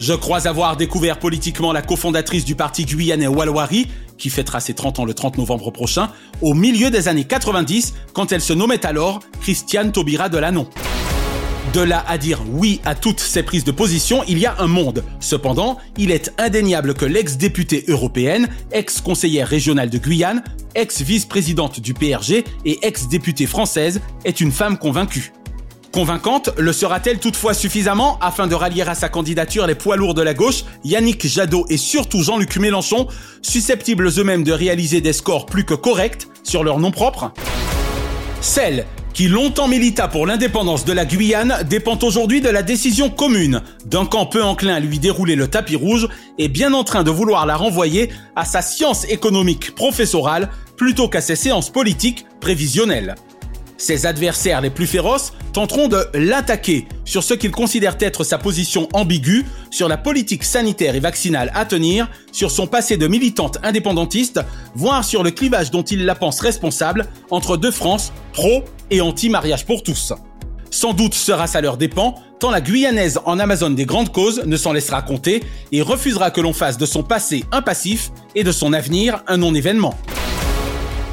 Je 0.00 0.14
crois 0.14 0.48
avoir 0.48 0.76
découvert 0.76 1.18
politiquement 1.18 1.72
la 1.72 1.82
cofondatrice 1.82 2.44
du 2.44 2.54
parti 2.54 2.84
guyanais 2.84 3.26
Walwari, 3.26 3.88
qui 4.16 4.30
fêtera 4.30 4.60
ses 4.60 4.74
30 4.74 5.00
ans 5.00 5.04
le 5.04 5.14
30 5.14 5.38
novembre 5.38 5.70
prochain, 5.70 6.08
au 6.40 6.54
milieu 6.54 6.90
des 6.90 7.08
années 7.08 7.24
90, 7.24 7.94
quand 8.12 8.32
elle 8.32 8.40
se 8.40 8.52
nommait 8.52 8.84
alors 8.86 9.20
Christiane 9.40 9.92
Taubira 9.92 10.28
de 10.28 10.38
Lannon. 10.38 10.68
De 11.72 11.80
là 11.80 12.04
à 12.06 12.18
dire 12.18 12.42
oui 12.52 12.80
à 12.84 12.94
toutes 12.94 13.20
ces 13.20 13.42
prises 13.42 13.64
de 13.64 13.72
position, 13.72 14.22
il 14.28 14.38
y 14.38 14.46
a 14.46 14.54
un 14.58 14.66
monde. 14.66 15.02
Cependant, 15.18 15.78
il 15.96 16.10
est 16.10 16.32
indéniable 16.38 16.94
que 16.94 17.04
l'ex-députée 17.04 17.84
européenne, 17.88 18.48
ex-conseillère 18.70 19.48
régionale 19.48 19.90
de 19.90 19.98
Guyane, 19.98 20.44
ex-vice-présidente 20.74 21.80
du 21.80 21.94
PRG 21.94 22.44
et 22.64 22.86
ex-députée 22.86 23.46
française 23.46 24.00
est 24.24 24.40
une 24.40 24.52
femme 24.52 24.78
convaincue. 24.78 25.32
Convaincante, 25.92 26.50
le 26.58 26.72
sera-t-elle 26.72 27.18
toutefois 27.18 27.54
suffisamment 27.54 28.18
afin 28.20 28.46
de 28.48 28.54
rallier 28.54 28.82
à 28.82 28.96
sa 28.96 29.08
candidature 29.08 29.66
les 29.66 29.76
poids 29.76 29.96
lourds 29.96 30.14
de 30.14 30.22
la 30.22 30.34
gauche, 30.34 30.64
Yannick 30.84 31.26
Jadot 31.26 31.66
et 31.70 31.76
surtout 31.76 32.22
Jean-Luc 32.22 32.56
Mélenchon, 32.56 33.06
susceptibles 33.42 34.08
eux-mêmes 34.18 34.42
de 34.42 34.52
réaliser 34.52 35.00
des 35.00 35.12
scores 35.12 35.46
plus 35.46 35.64
que 35.64 35.74
corrects 35.74 36.26
sur 36.42 36.64
leur 36.64 36.78
nom 36.78 36.90
propre? 36.90 37.32
Celle 38.40 38.86
qui 39.14 39.28
longtemps 39.28 39.68
milita 39.68 40.08
pour 40.08 40.26
l'indépendance 40.26 40.84
de 40.84 40.92
la 40.92 41.06
Guyane 41.06 41.64
dépend 41.70 41.96
aujourd'hui 42.02 42.40
de 42.40 42.48
la 42.48 42.62
décision 42.62 43.08
commune 43.08 43.62
d'un 43.86 44.06
camp 44.06 44.26
peu 44.26 44.42
enclin 44.42 44.74
à 44.74 44.80
lui 44.80 44.98
dérouler 44.98 45.36
le 45.36 45.46
tapis 45.46 45.76
rouge 45.76 46.08
et 46.36 46.48
bien 46.48 46.72
en 46.72 46.82
train 46.82 47.04
de 47.04 47.12
vouloir 47.12 47.46
la 47.46 47.56
renvoyer 47.56 48.10
à 48.34 48.44
sa 48.44 48.60
science 48.60 49.08
économique 49.08 49.74
professorale 49.76 50.50
plutôt 50.76 51.08
qu'à 51.08 51.20
ses 51.20 51.36
séances 51.36 51.70
politiques 51.70 52.26
prévisionnelles. 52.40 53.14
Ses 53.76 54.06
adversaires 54.06 54.60
les 54.60 54.70
plus 54.70 54.86
féroces 54.86 55.32
tenteront 55.52 55.88
de 55.88 56.06
l'attaquer 56.14 56.86
sur 57.04 57.22
ce 57.22 57.34
qu'ils 57.34 57.50
considèrent 57.50 57.96
être 58.00 58.22
sa 58.24 58.38
position 58.38 58.88
ambiguë, 58.92 59.44
sur 59.70 59.88
la 59.88 59.96
politique 59.96 60.44
sanitaire 60.44 60.94
et 60.94 61.00
vaccinale 61.00 61.50
à 61.54 61.64
tenir, 61.64 62.08
sur 62.32 62.50
son 62.50 62.66
passé 62.66 62.96
de 62.96 63.08
militante 63.08 63.58
indépendantiste, 63.62 64.40
voire 64.74 65.04
sur 65.04 65.22
le 65.22 65.30
clivage 65.32 65.70
dont 65.70 65.82
il 65.82 66.04
la 66.04 66.14
pense 66.14 66.40
responsable 66.40 67.06
entre 67.30 67.56
deux 67.56 67.72
France, 67.72 68.12
pro 68.32 68.64
et 68.90 69.00
anti-mariage 69.00 69.66
pour 69.66 69.82
tous. 69.82 70.12
Sans 70.70 70.92
doute 70.92 71.14
sera-ce 71.14 71.56
à 71.56 71.60
leur 71.60 71.76
dépend, 71.76 72.16
tant 72.40 72.50
la 72.50 72.60
Guyanaise 72.60 73.20
en 73.26 73.38
Amazone 73.38 73.74
des 73.74 73.86
grandes 73.86 74.12
causes 74.12 74.42
ne 74.44 74.56
s'en 74.56 74.72
laissera 74.72 75.02
compter 75.02 75.42
et 75.70 75.82
refusera 75.82 76.30
que 76.30 76.40
l'on 76.40 76.52
fasse 76.52 76.78
de 76.78 76.86
son 76.86 77.02
passé 77.02 77.44
un 77.52 77.62
passif 77.62 78.10
et 78.34 78.42
de 78.44 78.50
son 78.50 78.72
avenir 78.72 79.22
un 79.28 79.36
non-événement. 79.36 79.94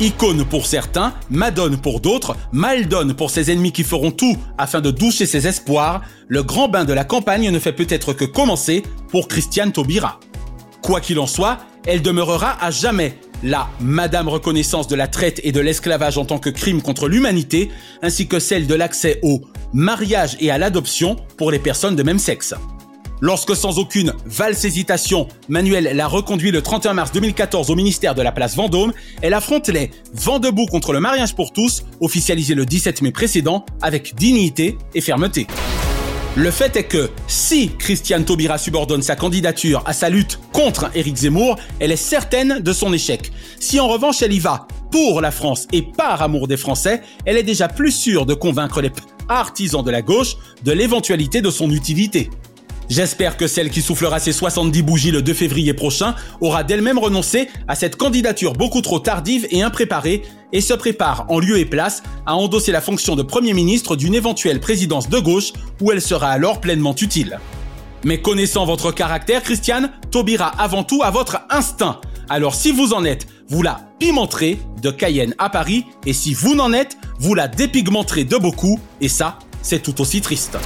Icône 0.01 0.45
pour 0.45 0.65
certains, 0.65 1.13
Madone 1.29 1.77
pour 1.77 1.99
d'autres, 1.99 2.35
Maldonne 2.51 3.13
pour 3.13 3.29
ses 3.29 3.51
ennemis 3.51 3.71
qui 3.71 3.83
feront 3.83 4.09
tout 4.09 4.35
afin 4.57 4.81
de 4.81 4.89
doucher 4.89 5.27
ses 5.27 5.45
espoirs, 5.45 6.01
le 6.27 6.41
grand 6.41 6.67
bain 6.67 6.85
de 6.85 6.93
la 6.93 7.03
campagne 7.03 7.51
ne 7.51 7.59
fait 7.59 7.71
peut-être 7.71 8.13
que 8.13 8.25
commencer 8.25 8.81
pour 9.09 9.27
Christiane 9.27 9.71
Taubira. 9.71 10.19
Quoi 10.81 11.01
qu'il 11.01 11.19
en 11.19 11.27
soit, 11.27 11.59
elle 11.85 12.01
demeurera 12.01 12.57
à 12.65 12.71
jamais 12.71 13.19
la 13.43 13.69
Madame 13.79 14.27
reconnaissance 14.27 14.87
de 14.87 14.95
la 14.95 15.07
traite 15.07 15.39
et 15.43 15.51
de 15.51 15.59
l'esclavage 15.59 16.17
en 16.17 16.25
tant 16.25 16.39
que 16.39 16.49
crime 16.49 16.81
contre 16.81 17.07
l'humanité, 17.07 17.69
ainsi 18.01 18.27
que 18.27 18.39
celle 18.39 18.65
de 18.65 18.73
l'accès 18.73 19.19
au 19.21 19.41
mariage 19.71 20.35
et 20.39 20.49
à 20.49 20.57
l'adoption 20.57 21.15
pour 21.37 21.51
les 21.51 21.59
personnes 21.59 21.95
de 21.95 22.01
même 22.01 22.17
sexe. 22.17 22.55
Lorsque 23.23 23.55
sans 23.55 23.77
aucune 23.77 24.13
valse 24.25 24.65
hésitation, 24.65 25.27
Manuel 25.47 25.91
l'a 25.95 26.07
reconduit 26.07 26.49
le 26.49 26.63
31 26.63 26.95
mars 26.95 27.11
2014 27.11 27.69
au 27.69 27.75
ministère 27.75 28.15
de 28.15 28.23
la 28.23 28.31
place 28.31 28.55
Vendôme, 28.55 28.93
elle 29.21 29.35
affronte 29.35 29.69
les 29.69 29.91
vents 30.15 30.39
debout 30.39 30.65
contre 30.65 30.91
le 30.91 30.99
mariage 30.99 31.35
pour 31.35 31.53
tous, 31.53 31.83
officialisé 31.99 32.55
le 32.55 32.65
17 32.65 33.03
mai 33.03 33.11
précédent, 33.11 33.63
avec 33.83 34.15
dignité 34.15 34.75
et 34.95 35.01
fermeté. 35.01 35.45
Le 36.35 36.49
fait 36.49 36.75
est 36.75 36.85
que 36.85 37.11
si 37.27 37.69
Christiane 37.77 38.25
Taubira 38.25 38.57
subordonne 38.57 39.03
sa 39.03 39.15
candidature 39.15 39.83
à 39.85 39.93
sa 39.93 40.09
lutte 40.09 40.39
contre 40.51 40.89
Éric 40.95 41.17
Zemmour, 41.17 41.57
elle 41.79 41.91
est 41.91 41.97
certaine 41.97 42.59
de 42.59 42.73
son 42.73 42.91
échec. 42.91 43.31
Si 43.59 43.79
en 43.79 43.87
revanche 43.87 44.23
elle 44.23 44.33
y 44.33 44.39
va 44.39 44.67
pour 44.89 45.21
la 45.21 45.29
France 45.29 45.67
et 45.71 45.83
par 45.83 46.23
amour 46.23 46.47
des 46.47 46.57
Français, 46.57 47.03
elle 47.25 47.37
est 47.37 47.43
déjà 47.43 47.67
plus 47.67 47.91
sûre 47.91 48.25
de 48.25 48.33
convaincre 48.33 48.81
les 48.81 48.89
artisans 49.29 49.83
de 49.83 49.91
la 49.91 50.01
gauche 50.01 50.37
de 50.63 50.71
l'éventualité 50.71 51.41
de 51.41 51.51
son 51.51 51.69
utilité. 51.69 52.31
J'espère 52.91 53.37
que 53.37 53.47
celle 53.47 53.69
qui 53.69 53.81
soufflera 53.81 54.19
ses 54.19 54.33
70 54.33 54.81
bougies 54.81 55.11
le 55.11 55.21
2 55.21 55.33
février 55.33 55.73
prochain 55.73 56.13
aura 56.41 56.65
d'elle-même 56.65 56.99
renoncé 56.99 57.47
à 57.69 57.75
cette 57.75 57.95
candidature 57.95 58.51
beaucoup 58.51 58.81
trop 58.81 58.99
tardive 58.99 59.47
et 59.49 59.61
impréparée 59.63 60.23
et 60.51 60.59
se 60.59 60.73
prépare 60.73 61.25
en 61.29 61.39
lieu 61.39 61.57
et 61.57 61.63
place 61.63 62.03
à 62.25 62.35
endosser 62.35 62.73
la 62.73 62.81
fonction 62.81 63.15
de 63.15 63.23
Premier 63.23 63.53
ministre 63.53 63.95
d'une 63.95 64.13
éventuelle 64.13 64.59
présidence 64.59 65.07
de 65.07 65.19
gauche 65.19 65.53
où 65.79 65.93
elle 65.93 66.01
sera 66.01 66.31
alors 66.31 66.59
pleinement 66.59 66.93
utile. 66.93 67.39
Mais 68.03 68.19
connaissant 68.21 68.65
votre 68.65 68.91
caractère, 68.91 69.41
Christiane, 69.41 69.93
t'obéira 70.11 70.47
avant 70.61 70.83
tout 70.83 71.01
à 71.01 71.11
votre 71.11 71.39
instinct. 71.49 72.01
Alors 72.27 72.55
si 72.55 72.73
vous 72.73 72.91
en 72.91 73.05
êtes, 73.05 73.25
vous 73.47 73.61
la 73.61 73.79
pimenterez 73.99 74.59
de 74.81 74.91
Cayenne 74.91 75.33
à 75.37 75.49
Paris, 75.49 75.85
et 76.05 76.11
si 76.11 76.33
vous 76.33 76.55
n'en 76.55 76.73
êtes, 76.73 76.97
vous 77.19 77.35
la 77.35 77.47
dépigmenterez 77.47 78.25
de 78.25 78.35
beaucoup, 78.35 78.81
et 78.99 79.07
ça, 79.07 79.39
c'est 79.61 79.81
tout 79.81 80.01
aussi 80.01 80.19
triste. 80.19 80.57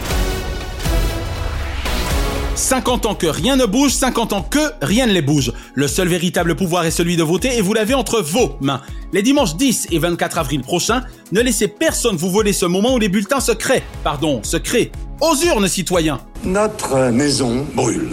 50 2.56 3.06
ans 3.06 3.16
que 3.16 3.28
rien 3.28 3.58
ne 3.58 3.66
bouge, 3.66 3.92
50 3.92 4.32
ans 4.32 4.42
que 4.42 4.60
rien 4.82 5.06
ne 5.06 5.12
les 5.12 5.22
bouge. 5.22 5.52
Le 5.74 5.88
seul 5.88 6.08
véritable 6.08 6.56
pouvoir 6.56 6.86
est 6.86 6.92
celui 6.92 7.18
de 7.18 7.24
voter 7.24 7.58
et 7.58 7.62
vous 7.62 7.74
l'avez 7.74 7.94
entre 7.94 8.22
vos 8.22 8.56
mains. 8.62 8.82
Les 9.12 9.22
dimanches 9.22 9.58
10 9.58 9.88
et 9.92 10.00
24 10.00 10.38
avril 10.38 10.62
prochains, 10.62 11.04
ne 11.34 11.42
laissez 11.42 11.68
personne 11.68 12.16
vous 12.16 12.30
voler 12.30 12.54
ce 12.54 12.66
moment 12.66 12.94
où 12.94 13.00
les 13.00 13.10
bulletins 13.10 13.42
se 13.42 13.52
créent, 13.52 13.84
pardon, 14.04 14.42
se 14.44 14.56
créent. 14.56 14.92
Aux 15.20 15.36
urnes, 15.36 15.68
citoyens 15.68 16.22
Notre 16.46 17.12
maison 17.12 17.66
brûle. 17.74 18.12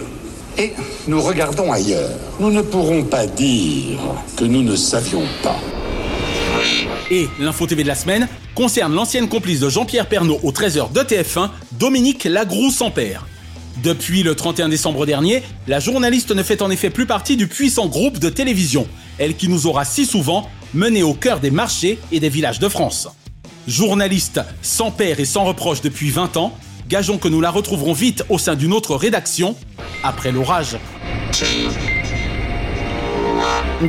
Et 0.57 0.73
nous 1.07 1.21
regardons 1.21 1.71
ailleurs. 1.71 2.11
Nous 2.39 2.51
ne 2.51 2.61
pourrons 2.61 3.03
pas 3.03 3.25
dire 3.25 3.99
que 4.35 4.43
nous 4.43 4.61
ne 4.61 4.75
savions 4.75 5.23
pas. 5.41 5.57
Et 7.09 7.27
l'info 7.39 7.65
TV 7.65 7.83
de 7.83 7.87
la 7.87 7.95
semaine 7.95 8.27
concerne 8.55 8.93
l'ancienne 8.93 9.29
complice 9.29 9.61
de 9.61 9.69
Jean-Pierre 9.69 10.07
Pernaud 10.07 10.39
au 10.43 10.51
13h 10.51 10.91
de 10.91 10.99
TF1, 10.99 11.49
Dominique 11.79 12.25
Lagroux 12.25 12.69
sans 12.69 12.91
père. 12.91 13.25
Depuis 13.81 14.21
le 14.21 14.35
31 14.35 14.69
décembre 14.69 15.05
dernier, 15.05 15.41
la 15.67 15.79
journaliste 15.79 16.31
ne 16.31 16.43
fait 16.43 16.61
en 16.61 16.69
effet 16.69 16.89
plus 16.89 17.07
partie 17.07 17.37
du 17.37 17.47
puissant 17.47 17.87
groupe 17.87 18.19
de 18.19 18.29
télévision, 18.29 18.87
elle 19.17 19.35
qui 19.35 19.47
nous 19.49 19.65
aura 19.65 19.83
si 19.83 20.05
souvent 20.05 20.47
menés 20.73 21.03
au 21.03 21.13
cœur 21.13 21.39
des 21.39 21.51
marchés 21.51 21.97
et 22.11 22.19
des 22.19 22.29
villages 22.29 22.59
de 22.59 22.69
France. 22.69 23.07
Journaliste 23.67 24.41
sans 24.61 24.91
père 24.91 25.19
et 25.19 25.25
sans 25.25 25.45
reproche 25.45 25.81
depuis 25.81 26.11
20 26.11 26.37
ans, 26.37 26.55
gageons 26.87 27.17
que 27.17 27.27
nous 27.27 27.41
la 27.41 27.49
retrouverons 27.49 27.93
vite 27.93 28.23
au 28.29 28.37
sein 28.37 28.55
d'une 28.55 28.73
autre 28.73 28.95
rédaction, 28.95 29.55
après 30.03 30.31
l'orage. 30.31 30.77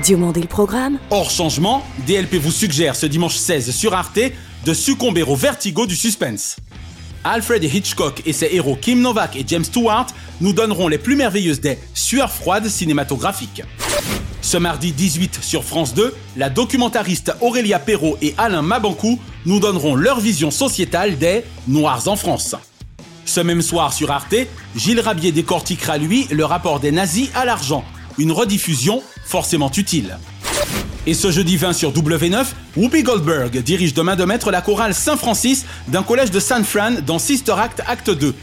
Diomandé 0.03 0.41
le 0.41 0.49
programme 0.49 0.99
Hors 1.11 1.31
changement, 1.31 1.85
DLP 2.07 2.37
vous 2.37 2.51
suggère 2.51 2.97
ce 2.97 3.07
dimanche 3.07 3.37
16 3.37 3.71
sur 3.71 3.95
Arte 3.95 4.19
de 4.65 4.75
succomber 4.75 5.23
au 5.23 5.37
vertigo 5.37 5.87
du 5.87 5.95
suspense. 5.95 6.57
Alfred 7.25 7.65
Hitchcock 7.65 8.23
et 8.27 8.35
ses 8.35 8.51
héros 8.53 8.77
Kim 8.77 9.01
Novak 9.01 9.35
et 9.35 9.45
James 9.47 9.65
Stewart 9.65 10.07
nous 10.43 10.53
donneront 10.53 10.89
les 10.89 10.99
plus 10.99 11.17
merveilleuses 11.17 11.61
des 11.61 11.79
sueurs 11.95 12.31
froides 12.31 12.69
cinématographiques. 12.69 13.63
Ce 14.43 14.59
mardi 14.59 14.93
18 14.93 15.39
sur 15.43 15.65
France 15.65 15.95
2, 15.95 16.15
la 16.37 16.51
documentariste 16.51 17.35
Aurélia 17.41 17.79
Perrault 17.79 18.19
et 18.21 18.35
Alain 18.37 18.61
Mabankou 18.61 19.19
nous 19.47 19.59
donneront 19.59 19.95
leur 19.95 20.21
vision 20.21 20.51
sociétale 20.51 21.17
des 21.17 21.45
Noirs 21.67 22.09
en 22.09 22.17
France. 22.17 22.55
Ce 23.25 23.41
même 23.41 23.63
soir 23.63 23.95
sur 23.95 24.11
Arte, 24.11 24.37
Gilles 24.77 25.01
Rabier 25.01 25.33
décortiquera 25.33 25.97
lui 25.97 26.27
le 26.31 26.45
rapport 26.45 26.79
des 26.79 26.93
nazis 26.93 27.31
à 27.35 27.47
l'argent, 27.47 27.85
une 28.19 28.33
rediffusion 28.33 29.03
forcément 29.25 29.71
utile. 29.75 30.19
Et 31.07 31.13
ce 31.13 31.31
jeudi 31.31 31.59
20 31.59 31.75
sur 31.75 31.93
W9, 31.93 32.47
Whoopi 32.77 33.03
Goldberg 33.03 33.63
dirige 33.63 33.93
de 33.93 34.01
main 34.01 34.17
de 34.17 34.25
maître 34.25 34.51
la 34.51 34.63
chorale 34.63 34.95
Saint-Francis 34.95 35.67
d'un 35.89 36.03
collège 36.03 36.31
de 36.31 36.41
San 36.41 36.65
Fran 36.65 36.93
dans 37.07 37.19
Sister 37.19 37.53
Act 37.59 37.83
Acte 37.87 38.11
2. 38.11 38.35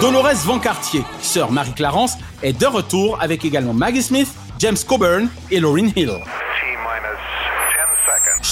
Dolores 0.00 0.34
Van 0.44 0.58
Cartier, 0.58 1.04
sœur 1.20 1.52
Marie-Clarence, 1.52 2.14
est 2.42 2.60
de 2.60 2.66
retour 2.66 3.16
avec 3.20 3.44
également 3.44 3.72
Maggie 3.72 4.02
Smith, 4.02 4.28
James 4.58 4.76
Coburn 4.84 5.28
et 5.52 5.60
Lauryn 5.60 5.90
Hill. 5.94 6.18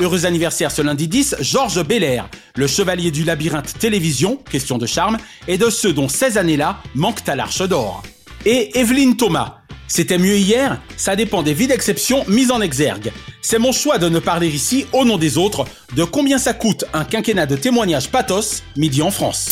Heureux 0.00 0.24
anniversaire 0.24 0.70
ce 0.70 0.80
lundi 0.80 1.08
10, 1.08 1.36
Georges 1.40 1.84
Belair, 1.84 2.26
le 2.56 2.66
chevalier 2.66 3.10
du 3.10 3.22
labyrinthe 3.22 3.78
télévision, 3.78 4.36
question 4.50 4.78
de 4.78 4.86
charme, 4.86 5.18
et 5.46 5.58
de 5.58 5.68
ceux 5.68 5.92
dont 5.92 6.08
ces 6.08 6.38
années-là 6.38 6.78
manquent 6.94 7.28
à 7.28 7.36
l'arche 7.36 7.60
d'or. 7.60 8.02
Et 8.46 8.78
Evelyne 8.78 9.18
Thomas. 9.18 9.58
C'était 9.88 10.16
mieux 10.16 10.38
hier, 10.38 10.80
ça 10.96 11.16
dépend 11.16 11.42
des 11.42 11.52
vies 11.52 11.66
d'exception 11.66 12.24
mises 12.28 12.50
en 12.50 12.62
exergue. 12.62 13.12
C'est 13.42 13.58
mon 13.58 13.72
choix 13.72 13.98
de 13.98 14.08
ne 14.08 14.20
parler 14.20 14.48
ici, 14.48 14.86
au 14.94 15.04
nom 15.04 15.18
des 15.18 15.36
autres, 15.36 15.66
de 15.94 16.04
combien 16.04 16.38
ça 16.38 16.54
coûte 16.54 16.86
un 16.94 17.04
quinquennat 17.04 17.44
de 17.44 17.56
témoignages 17.56 18.08
pathos, 18.08 18.62
midi 18.78 19.02
en 19.02 19.10
France. 19.10 19.50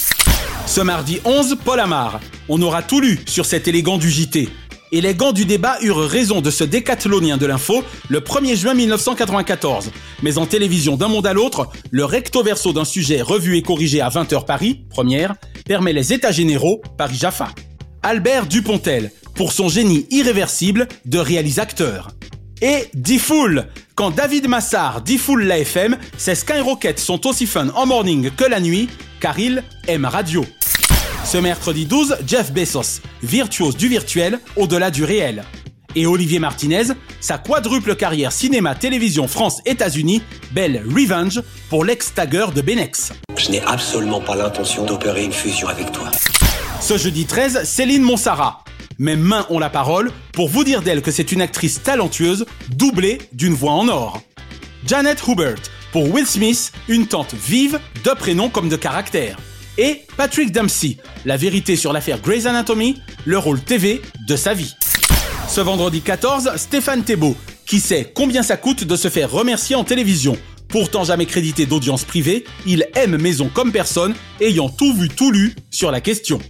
Ce 0.64 0.80
mardi 0.80 1.20
11, 1.26 1.58
Paul 1.62 1.80
Amar. 1.80 2.20
On 2.48 2.62
aura 2.62 2.82
tout 2.82 3.00
lu 3.00 3.20
sur 3.26 3.44
cet 3.44 3.68
élégant 3.68 3.98
du 3.98 4.10
JT. 4.10 4.48
Et 4.90 5.00
les 5.00 5.14
gants 5.14 5.32
du 5.32 5.44
débat 5.44 5.76
eurent 5.82 6.08
raison 6.08 6.40
de 6.40 6.50
ce 6.50 6.64
décathlonien 6.64 7.36
de 7.36 7.46
l'info 7.46 7.82
le 8.08 8.20
1er 8.20 8.56
juin 8.56 8.74
1994. 8.74 9.90
Mais 10.22 10.38
en 10.38 10.46
télévision 10.46 10.96
d'un 10.96 11.08
monde 11.08 11.26
à 11.26 11.34
l'autre, 11.34 11.68
le 11.90 12.04
recto 12.04 12.42
verso 12.42 12.72
d'un 12.72 12.84
sujet 12.84 13.20
revu 13.20 13.56
et 13.56 13.62
corrigé 13.62 14.00
à 14.00 14.08
20h 14.08 14.44
Paris, 14.44 14.84
première, 14.90 15.34
permet 15.66 15.92
les 15.92 16.12
états 16.12 16.32
généraux 16.32 16.80
Paris 16.96 17.16
Jaffa. 17.18 17.48
Albert 18.02 18.46
Dupontel, 18.46 19.10
pour 19.34 19.52
son 19.52 19.68
génie 19.68 20.06
irréversible 20.10 20.88
de 21.04 21.18
réalisateur. 21.18 22.08
Et 22.60 22.88
D-Fool, 22.94 23.66
quand 23.94 24.10
David 24.10 24.48
Massard 24.48 25.02
D-Fool 25.02 25.44
la 25.44 25.58
FM, 25.58 25.96
ses 26.16 26.34
Skyrockets 26.34 26.98
sont 26.98 27.26
aussi 27.26 27.46
fun 27.46 27.68
en 27.74 27.86
morning 27.86 28.30
que 28.30 28.44
la 28.44 28.60
nuit, 28.60 28.88
car 29.20 29.38
il 29.38 29.62
aime 29.86 30.06
radio. 30.06 30.44
Ce 31.30 31.36
mercredi 31.36 31.84
12, 31.84 32.16
Jeff 32.26 32.52
Bezos, 32.54 33.02
virtuose 33.22 33.76
du 33.76 33.86
virtuel 33.86 34.40
au-delà 34.56 34.90
du 34.90 35.04
réel. 35.04 35.44
Et 35.94 36.06
Olivier 36.06 36.38
Martinez, 36.38 36.84
sa 37.20 37.36
quadruple 37.36 37.96
carrière 37.96 38.32
cinéma, 38.32 38.74
télévision, 38.74 39.28
France, 39.28 39.60
États-Unis, 39.66 40.22
belle 40.52 40.82
revenge 40.86 41.42
pour 41.68 41.84
l'ex-tagger 41.84 42.46
de 42.54 42.62
Benex. 42.62 43.12
Je 43.36 43.50
n'ai 43.50 43.60
absolument 43.60 44.22
pas 44.22 44.36
l'intention 44.36 44.86
d'opérer 44.86 45.22
une 45.22 45.34
fusion 45.34 45.68
avec 45.68 45.92
toi. 45.92 46.10
Ce 46.80 46.96
jeudi 46.96 47.26
13, 47.26 47.64
Céline 47.64 48.04
Monsara. 48.04 48.64
Mes 48.98 49.16
mains 49.16 49.44
ont 49.50 49.58
la 49.58 49.68
parole 49.68 50.10
pour 50.32 50.48
vous 50.48 50.64
dire 50.64 50.80
d'elle 50.80 51.02
que 51.02 51.10
c'est 51.10 51.30
une 51.30 51.42
actrice 51.42 51.82
talentueuse, 51.82 52.46
doublée 52.70 53.18
d'une 53.34 53.52
voix 53.52 53.72
en 53.72 53.88
or. 53.88 54.22
Janet 54.86 55.22
Hubert, 55.28 55.60
pour 55.92 56.10
Will 56.10 56.26
Smith, 56.26 56.72
une 56.88 57.06
tante 57.06 57.34
vive, 57.34 57.78
de 58.02 58.12
prénom 58.12 58.48
comme 58.48 58.70
de 58.70 58.76
caractère. 58.76 59.36
Et 59.80 60.02
Patrick 60.16 60.50
Dempsey, 60.50 60.96
la 61.24 61.36
vérité 61.36 61.76
sur 61.76 61.92
l'affaire 61.92 62.20
Grey's 62.20 62.46
Anatomy, 62.46 62.96
le 63.24 63.38
rôle 63.38 63.60
TV 63.60 64.02
de 64.26 64.34
sa 64.34 64.52
vie. 64.52 64.74
Ce 65.48 65.60
vendredi 65.60 66.00
14, 66.00 66.50
Stéphane 66.56 67.04
Thébault, 67.04 67.36
qui 67.64 67.78
sait 67.78 68.10
combien 68.12 68.42
ça 68.42 68.56
coûte 68.56 68.82
de 68.82 68.96
se 68.96 69.08
faire 69.08 69.30
remercier 69.30 69.76
en 69.76 69.84
télévision? 69.84 70.36
Pourtant 70.68 71.04
jamais 71.04 71.26
crédité 71.26 71.64
d'audience 71.64 72.04
privée, 72.04 72.44
il 72.66 72.86
aime 72.96 73.18
Maison 73.18 73.48
comme 73.54 73.70
personne, 73.70 74.14
ayant 74.40 74.68
tout 74.68 74.92
vu, 74.94 75.08
tout 75.08 75.30
lu 75.30 75.54
sur 75.70 75.92
la 75.92 76.00
question. 76.00 76.40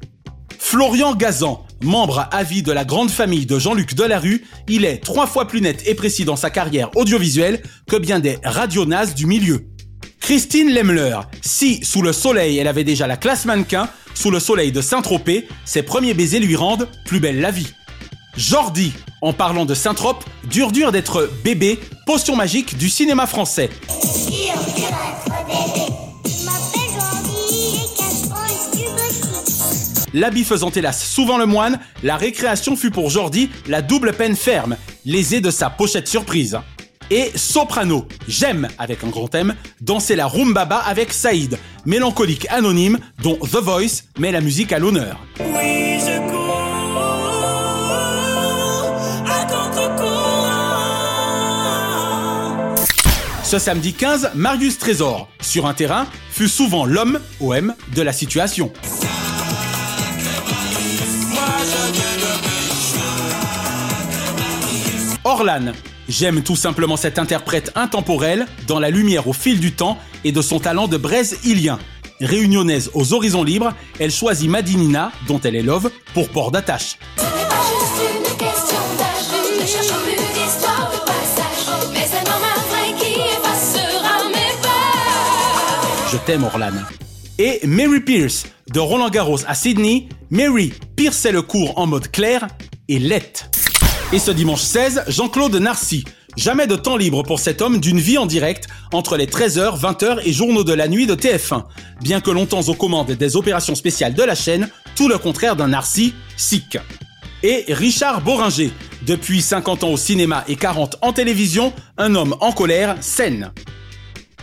Florian 0.58 1.14
Gazan, 1.14 1.66
membre 1.82 2.28
à 2.32 2.42
vie 2.44 2.62
de 2.62 2.72
la 2.72 2.86
grande 2.86 3.10
famille 3.10 3.44
de 3.44 3.58
Jean-Luc 3.58 3.94
Delarue, 3.94 4.42
il 4.68 4.86
est 4.86 5.04
trois 5.04 5.26
fois 5.26 5.46
plus 5.46 5.60
net 5.60 5.82
et 5.86 5.94
précis 5.94 6.24
dans 6.24 6.36
sa 6.36 6.48
carrière 6.48 6.96
audiovisuelle 6.96 7.62
que 7.86 7.96
bien 7.96 8.20
des 8.20 8.38
radionazes 8.42 9.14
du 9.14 9.26
milieu. 9.26 9.68
Christine 10.20 10.72
Lemler, 10.72 11.18
si 11.42 11.84
sous 11.84 12.02
le 12.02 12.12
soleil 12.12 12.58
elle 12.58 12.68
avait 12.68 12.84
déjà 12.84 13.06
la 13.06 13.16
classe 13.16 13.44
mannequin, 13.44 13.88
sous 14.14 14.30
le 14.30 14.40
soleil 14.40 14.72
de 14.72 14.80
Saint-Tropez, 14.80 15.48
ses 15.64 15.82
premiers 15.82 16.14
baisers 16.14 16.40
lui 16.40 16.56
rendent 16.56 16.88
plus 17.04 17.20
belle 17.20 17.40
la 17.40 17.50
vie. 17.50 17.72
Jordi, 18.36 18.92
en 19.22 19.32
parlant 19.32 19.64
de 19.64 19.74
Saint-Trope, 19.74 20.24
dur 20.44 20.70
dur 20.70 20.92
d'être 20.92 21.30
bébé, 21.42 21.78
potion 22.06 22.36
magique 22.36 22.76
du 22.76 22.88
cinéma 22.88 23.26
français. 23.26 23.70
l'habit 30.14 30.44
faisant 30.44 30.70
hélas 30.70 31.04
souvent 31.04 31.38
le 31.38 31.46
moine, 31.46 31.78
la 32.02 32.16
récréation 32.16 32.76
fut 32.76 32.90
pour 32.90 33.10
Jordi 33.10 33.50
la 33.66 33.82
double 33.82 34.12
peine 34.12 34.36
ferme, 34.36 34.76
lésée 35.04 35.40
de 35.40 35.50
sa 35.50 35.70
pochette 35.70 36.08
surprise. 36.08 36.58
Et 37.10 37.32
Soprano, 37.34 38.06
j'aime, 38.26 38.68
avec 38.78 39.02
un 39.02 39.08
grand 39.08 39.34
M, 39.34 39.54
danser 39.80 40.14
la 40.14 40.26
rumbaba 40.26 40.76
avec 40.76 41.12
Saïd, 41.12 41.58
mélancolique 41.86 42.46
anonyme 42.50 42.98
dont 43.22 43.36
The 43.36 43.56
Voice 43.56 44.02
met 44.18 44.30
la 44.30 44.42
musique 44.42 44.72
à 44.74 44.78
l'honneur. 44.78 45.18
Oui, 45.40 45.98
je 46.00 46.18
cours 46.28 46.58
à 49.26 49.44
contre-courant. 49.46 50.28
Ce 53.42 53.58
samedi 53.58 53.94
15, 53.94 54.32
Marius 54.34 54.78
Trésor, 54.78 55.30
sur 55.40 55.64
un 55.66 55.72
terrain, 55.72 56.06
fut 56.30 56.48
souvent 56.48 56.84
l'homme, 56.84 57.20
OM, 57.40 57.74
de 57.94 58.02
la 58.02 58.12
situation. 58.12 58.70
Orlan, 65.24 65.72
j'aime 66.08 66.42
tout 66.42 66.56
simplement 66.56 66.96
cette 66.96 67.18
interprète 67.18 67.72
intemporelle, 67.74 68.46
dans 68.66 68.80
la 68.80 68.90
lumière 68.90 69.28
au 69.28 69.32
fil 69.32 69.60
du 69.60 69.72
temps 69.72 69.98
et 70.24 70.32
de 70.32 70.42
son 70.42 70.58
talent 70.58 70.88
de 70.88 70.96
braise 70.96 71.38
ilien. 71.44 71.78
Réunionnaise 72.20 72.90
aux 72.94 73.12
horizons 73.12 73.44
libres, 73.44 73.72
elle 74.00 74.10
choisit 74.10 74.50
Madinina, 74.50 75.12
dont 75.28 75.40
elle 75.40 75.54
est 75.54 75.62
love, 75.62 75.90
pour 76.14 76.28
port 76.30 76.50
d'attache. 76.50 76.98
Je 86.10 86.16
t'aime 86.16 86.44
Orlan. 86.44 86.72
Et 87.38 87.60
Mary 87.64 88.00
Pierce, 88.00 88.46
de 88.72 88.80
Roland 88.80 89.10
Garros 89.10 89.38
à 89.46 89.54
Sydney, 89.54 90.08
Mary 90.30 90.72
pierçait 90.96 91.32
le 91.32 91.42
cours 91.42 91.78
en 91.78 91.86
mode 91.86 92.10
clair 92.10 92.48
et 92.88 92.98
lette. 92.98 93.57
Et 94.10 94.18
ce 94.18 94.30
dimanche 94.30 94.62
16, 94.62 95.04
Jean-Claude 95.08 95.54
Narcy. 95.56 96.02
Jamais 96.34 96.66
de 96.66 96.76
temps 96.76 96.96
libre 96.96 97.22
pour 97.24 97.40
cet 97.40 97.60
homme 97.60 97.78
d'une 97.78 98.00
vie 98.00 98.16
en 98.16 98.24
direct 98.24 98.66
entre 98.90 99.18
les 99.18 99.26
13h, 99.26 99.78
20h 99.78 100.20
et 100.24 100.32
journaux 100.32 100.64
de 100.64 100.72
la 100.72 100.88
nuit 100.88 101.06
de 101.06 101.14
TF1. 101.14 101.64
Bien 102.00 102.22
que 102.22 102.30
longtemps 102.30 102.62
aux 102.62 102.74
commandes 102.74 103.10
des 103.10 103.36
opérations 103.36 103.74
spéciales 103.74 104.14
de 104.14 104.22
la 104.22 104.34
chaîne, 104.34 104.70
tout 104.96 105.08
le 105.08 105.18
contraire 105.18 105.56
d'un 105.56 105.68
Narcy 105.68 106.14
sick. 106.38 106.78
Et 107.42 107.66
Richard 107.68 108.22
Boringer. 108.22 108.70
Depuis 109.02 109.42
50 109.42 109.84
ans 109.84 109.90
au 109.90 109.98
cinéma 109.98 110.42
et 110.48 110.56
40 110.56 110.96
en 111.02 111.12
télévision, 111.12 111.74
un 111.98 112.14
homme 112.14 112.34
en 112.40 112.52
colère, 112.52 112.96
scène. 113.00 113.52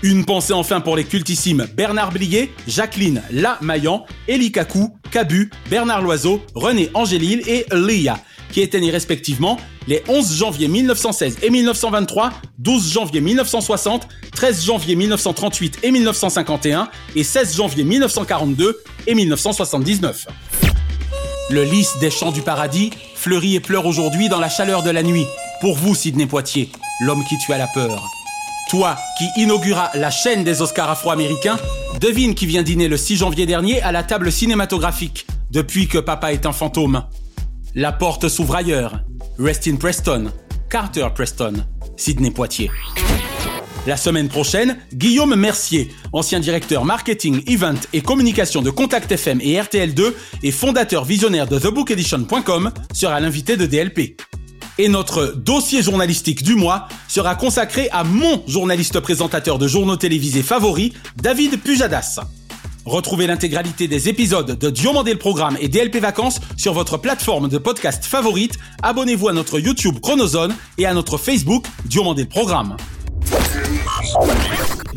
Une 0.04 0.26
pensée 0.26 0.54
enfin 0.54 0.82
pour 0.82 0.96
les 0.96 1.06
cultissimes 1.06 1.66
Bernard 1.76 2.12
Blier, 2.12 2.54
Jacqueline 2.68 3.24
La 3.32 3.58
Maillan, 3.62 4.06
Elie 4.30 4.52
Kakou, 4.52 4.96
Cabu, 5.10 5.50
Bernard 5.72 6.04
Loiseau, 6.04 6.42
René 6.54 6.92
Angélil 6.94 7.42
et 7.48 7.66
Lia, 7.74 8.20
qui 8.52 8.62
étaient 8.62 8.80
nés 8.80 8.92
respectivement 8.92 9.58
les 9.88 10.04
11 10.08 10.38
janvier 10.38 10.68
1916 10.68 11.38
et 11.44 11.50
1923, 11.50 12.32
12 12.60 12.92
janvier 12.92 13.22
1960, 13.22 14.08
13 14.34 14.66
janvier 14.66 14.96
1938 14.96 15.80
et 15.84 15.92
1951 15.92 16.90
et 17.16 17.24
16 17.24 17.56
janvier 17.56 17.84
1942 17.84 18.84
et 19.08 19.16
1979. 19.16 20.28
Le 21.52 21.64
lys 21.64 22.00
des 22.00 22.10
champs 22.10 22.32
du 22.32 22.42
paradis 22.42 22.92
fleurit 23.14 23.56
et 23.56 23.60
pleure 23.60 23.86
aujourd'hui 23.86 24.30
dans 24.30 24.40
la 24.40 24.50
chaleur 24.50 24.82
de 24.82 24.90
la 24.90 25.04
nuit. 25.04 25.26
Pour 25.62 25.76
vous, 25.76 25.94
Sidney 25.94 26.26
Poitier, 26.26 26.72
l'homme 27.02 27.24
qui 27.30 27.38
tue 27.38 27.54
à 27.54 27.58
la 27.58 27.68
peur. 27.68 28.04
Toi, 28.70 28.98
qui 29.20 29.26
inaugura 29.42 29.92
la 29.94 30.10
chaîne 30.10 30.44
des 30.44 30.64
Oscars 30.64 30.90
afro-américains, 30.90 31.58
devine 32.02 32.34
qui 32.34 32.48
vient 32.48 32.64
dîner 32.64 32.88
le 32.88 32.98
6 32.98 33.18
janvier 33.18 33.46
dernier 33.46 33.80
à 33.84 33.92
la 33.92 34.02
table 34.02 34.32
cinématographique, 34.32 35.28
depuis 35.52 35.88
que 35.88 36.00
papa 36.00 36.34
est 36.34 36.48
un 36.48 36.52
fantôme. 36.52 37.04
La 37.78 37.92
porte 37.92 38.30
s'ouvre 38.30 38.56
ailleurs. 38.56 39.02
Rest 39.38 39.68
in 39.68 39.76
Preston. 39.76 40.32
Carter 40.70 41.10
Preston. 41.14 41.56
Sidney 41.98 42.32
Poitier. 42.32 42.72
La 43.86 43.98
semaine 43.98 44.30
prochaine, 44.30 44.78
Guillaume 44.94 45.36
Mercier, 45.36 45.92
ancien 46.14 46.40
directeur 46.40 46.86
marketing, 46.86 47.44
event 47.48 47.76
et 47.92 48.00
communication 48.00 48.62
de 48.62 48.70
Contact 48.70 49.12
FM 49.12 49.42
et 49.42 49.60
RTL2 49.60 50.14
et 50.42 50.52
fondateur 50.54 51.04
visionnaire 51.04 51.48
de 51.48 51.60
TheBookEdition.com, 51.60 52.72
sera 52.94 53.20
l'invité 53.20 53.58
de 53.58 53.66
DLP. 53.66 54.16
Et 54.78 54.88
notre 54.88 55.34
dossier 55.36 55.84
journalistique 55.84 56.44
du 56.44 56.56
mois 56.56 56.88
sera 57.10 57.36
consacré 57.36 57.90
à 57.92 58.06
mon 58.06 58.42
journaliste 58.48 59.02
présentateur 59.02 59.60
de 59.60 59.68
journaux 59.68 59.98
télévisés 59.98 60.44
favori, 60.44 60.94
David 61.18 61.60
Pujadas. 61.60 62.22
Retrouvez 62.86 63.26
l'intégralité 63.26 63.88
des 63.88 64.10
épisodes 64.10 64.60
de 64.60 64.70
Diomandé 64.70 65.12
le 65.12 65.18
Programme 65.18 65.58
et 65.60 65.68
DLP 65.68 65.98
Vacances 65.98 66.40
sur 66.56 66.74
votre 66.74 66.98
plateforme 66.98 67.50
de 67.50 67.58
podcast 67.58 68.06
favorite. 68.06 68.60
Abonnez-vous 68.84 69.28
à 69.28 69.34
notre 69.34 69.60
YouTube 69.60 70.00
Chronozone 70.00 70.56
et 70.78 70.86
à 70.86 70.94
notre 70.94 71.18
Facebook 71.18 71.66
Diomandé 71.86 72.24
le 72.24 72.30
Programme. 72.30 72.78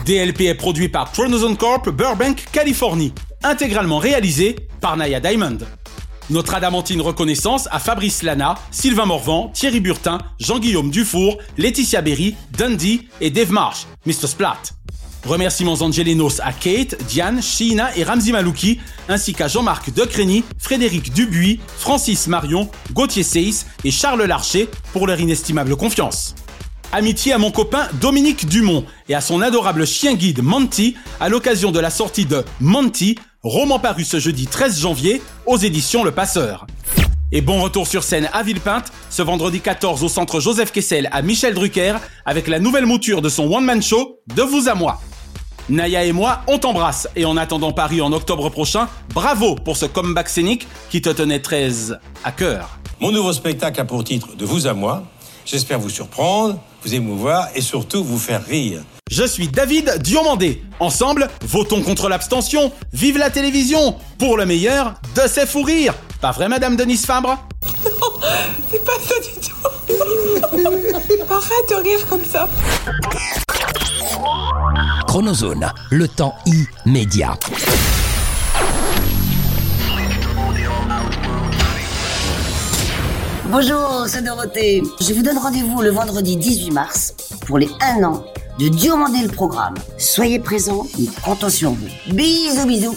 DLP 0.05 0.43
est 0.43 0.55
produit 0.55 0.91
par 0.91 1.13
Chronozone 1.13 1.57
Corp, 1.57 1.89
Burbank, 1.89 2.45
Californie. 2.53 3.15
Intégralement 3.43 3.99
réalisé 3.99 4.57
par 4.83 4.99
Naya 4.99 5.19
Diamond. 5.19 5.59
Notre 6.29 6.55
adamantine 6.55 7.01
reconnaissance 7.01 7.69
à 7.71 7.79
Fabrice 7.79 8.23
Lana, 8.23 8.57
Sylvain 8.71 9.07
Morvan, 9.07 9.51
Thierry 9.55 9.81
Burtin, 9.81 10.19
Jean-Guillaume 10.39 10.91
Dufour, 10.91 11.39
Laetitia 11.57 12.03
Berry, 12.03 12.35
Dundee 12.53 13.09
et 13.23 13.31
Dave 13.31 13.51
Marsh, 13.51 13.87
Mr. 14.05 14.27
Splat. 14.27 14.78
Remerciements 15.25 15.81
angelinos 15.81 16.41
à 16.43 16.53
Kate, 16.53 16.97
Diane, 17.09 17.43
Sheena 17.43 17.97
et 17.97 18.05
Ramzi 18.05 18.33
Malouki, 18.33 18.81
ainsi 19.09 19.35
qu'à 19.35 19.49
Jean-Marc 19.49 19.93
Decrény, 19.93 20.45
Frédéric 20.59 21.13
Dubuis, 21.13 21.61
Francis 21.79 22.29
Marion, 22.29 22.71
Gauthier 22.93 23.23
Seyss 23.23 23.67
et 23.85 23.91
Charles 23.91 24.25
Larcher 24.25 24.69
pour 24.93 25.07
leur 25.07 25.21
inestimable 25.21 25.77
confiance. 25.77 26.35
Amitié 26.93 27.35
à 27.35 27.39
mon 27.39 27.51
copain 27.51 27.89
Dominique 28.01 28.47
Dumont 28.47 28.85
et 29.09 29.15
à 29.15 29.21
son 29.21 29.43
adorable 29.43 29.87
chien 29.87 30.15
guide 30.15 30.43
Monty 30.43 30.97
à 31.21 31.29
l'occasion 31.29 31.71
de 31.71 31.81
la 31.81 31.91
sortie 31.91 32.25
de 32.25 32.45
Monty, 32.61 33.19
roman 33.43 33.79
paru 33.79 34.05
ce 34.05 34.19
jeudi 34.19 34.47
13 34.47 34.81
janvier 34.81 35.21
aux 35.45 35.59
éditions 35.59 36.03
Le 36.03 36.13
Passeur. 36.13 36.67
Et 37.31 37.43
bon 37.43 37.61
retour 37.61 37.87
sur 37.87 38.05
scène 38.05 38.31
à 38.33 38.43
Villepinte, 38.43 38.91
ce 39.11 39.21
vendredi 39.21 39.61
14 39.61 40.03
au 40.03 40.09
centre 40.09 40.41
Joseph 40.41 40.73
Kessel 40.73 41.11
à 41.13 41.21
Michel 41.21 41.53
Drucker, 41.53 41.97
avec 42.25 42.49
la 42.49 42.59
nouvelle 42.59 42.87
mouture 42.87 43.21
de 43.21 43.29
son 43.29 43.53
one-man 43.53 43.83
show, 43.83 44.21
De 44.35 44.41
vous 44.41 44.67
à 44.67 44.75
moi. 44.75 44.99
Naya 45.69 46.07
et 46.07 46.13
moi, 46.13 46.41
on 46.47 46.57
t'embrasse, 46.57 47.07
et 47.17 47.27
en 47.27 47.37
attendant 47.37 47.73
Paris 47.73 48.01
en 48.01 48.15
octobre 48.15 48.49
prochain, 48.49 48.89
bravo 49.13 49.57
pour 49.57 49.77
ce 49.77 49.85
comeback 49.85 50.31
scénique 50.31 50.67
qui 50.89 51.03
te 51.03 51.11
tenait 51.11 51.41
très 51.41 51.71
à 52.25 52.33
cœur. 52.33 52.79
Mon 52.99 53.13
nouveau 53.13 53.35
spectacle 53.35 53.79
a 53.79 53.85
pour 53.85 54.03
titre 54.05 54.35
De 54.35 54.47
vous 54.47 54.67
à 54.67 54.73
moi. 54.73 55.05
J'espère 55.45 55.79
vous 55.79 55.91
surprendre, 55.91 56.59
vous 56.83 56.95
émouvoir 56.95 57.49
et 57.55 57.61
surtout 57.61 58.03
vous 58.03 58.19
faire 58.19 58.43
rire. 58.43 58.81
Je 59.11 59.25
suis 59.25 59.49
David 59.49 59.99
Diomandé. 60.01 60.63
Ensemble, 60.81 61.29
votons 61.43 61.83
contre 61.83 62.09
l'abstention. 62.09 62.73
Vive 62.95 63.19
la 63.19 63.29
télévision 63.29 63.97
pour 64.19 64.39
le 64.39 64.47
meilleur 64.47 64.95
de 65.15 65.29
ses 65.29 65.45
fous 65.47 65.63
rires. 65.63 65.95
Pas 66.21 66.33
vrai, 66.33 66.49
Madame 66.49 66.75
Denise 66.75 67.07
Fabre? 67.07 67.39
C'est 68.71 68.85
pas 68.85 68.99
ça 69.01 69.15
du 69.21 69.41
tout. 69.41 69.55
Arrête 71.31 71.69
de 71.71 71.75
rire 71.77 72.07
comme 72.09 72.25
ça. 72.25 72.49
Chronozone, 75.07 75.71
le 75.91 76.09
temps 76.09 76.35
immédiat. 76.85 77.39
Bonjour, 83.47 84.05
c'est 84.09 84.23
Dorothée. 84.23 84.83
Je 85.01 85.15
vous 85.15 85.23
donne 85.23 85.39
rendez-vous 85.39 85.83
le 85.83 85.91
vendredi 85.91 86.37
18 86.37 86.73
mars 86.73 87.15
pour 87.47 87.59
les 87.59 87.71
1 87.81 88.03
an 88.03 88.25
de 88.59 88.67
Diomandé 88.67 89.23
le 89.23 89.29
programme. 89.29 89.75
Soyez 89.99 90.41
présents, 90.41 90.85
nous 90.99 91.11
comptons 91.25 91.49
sur 91.49 91.71
vous. 91.71 91.89
Bisous, 92.13 92.67
bisous. 92.67 92.97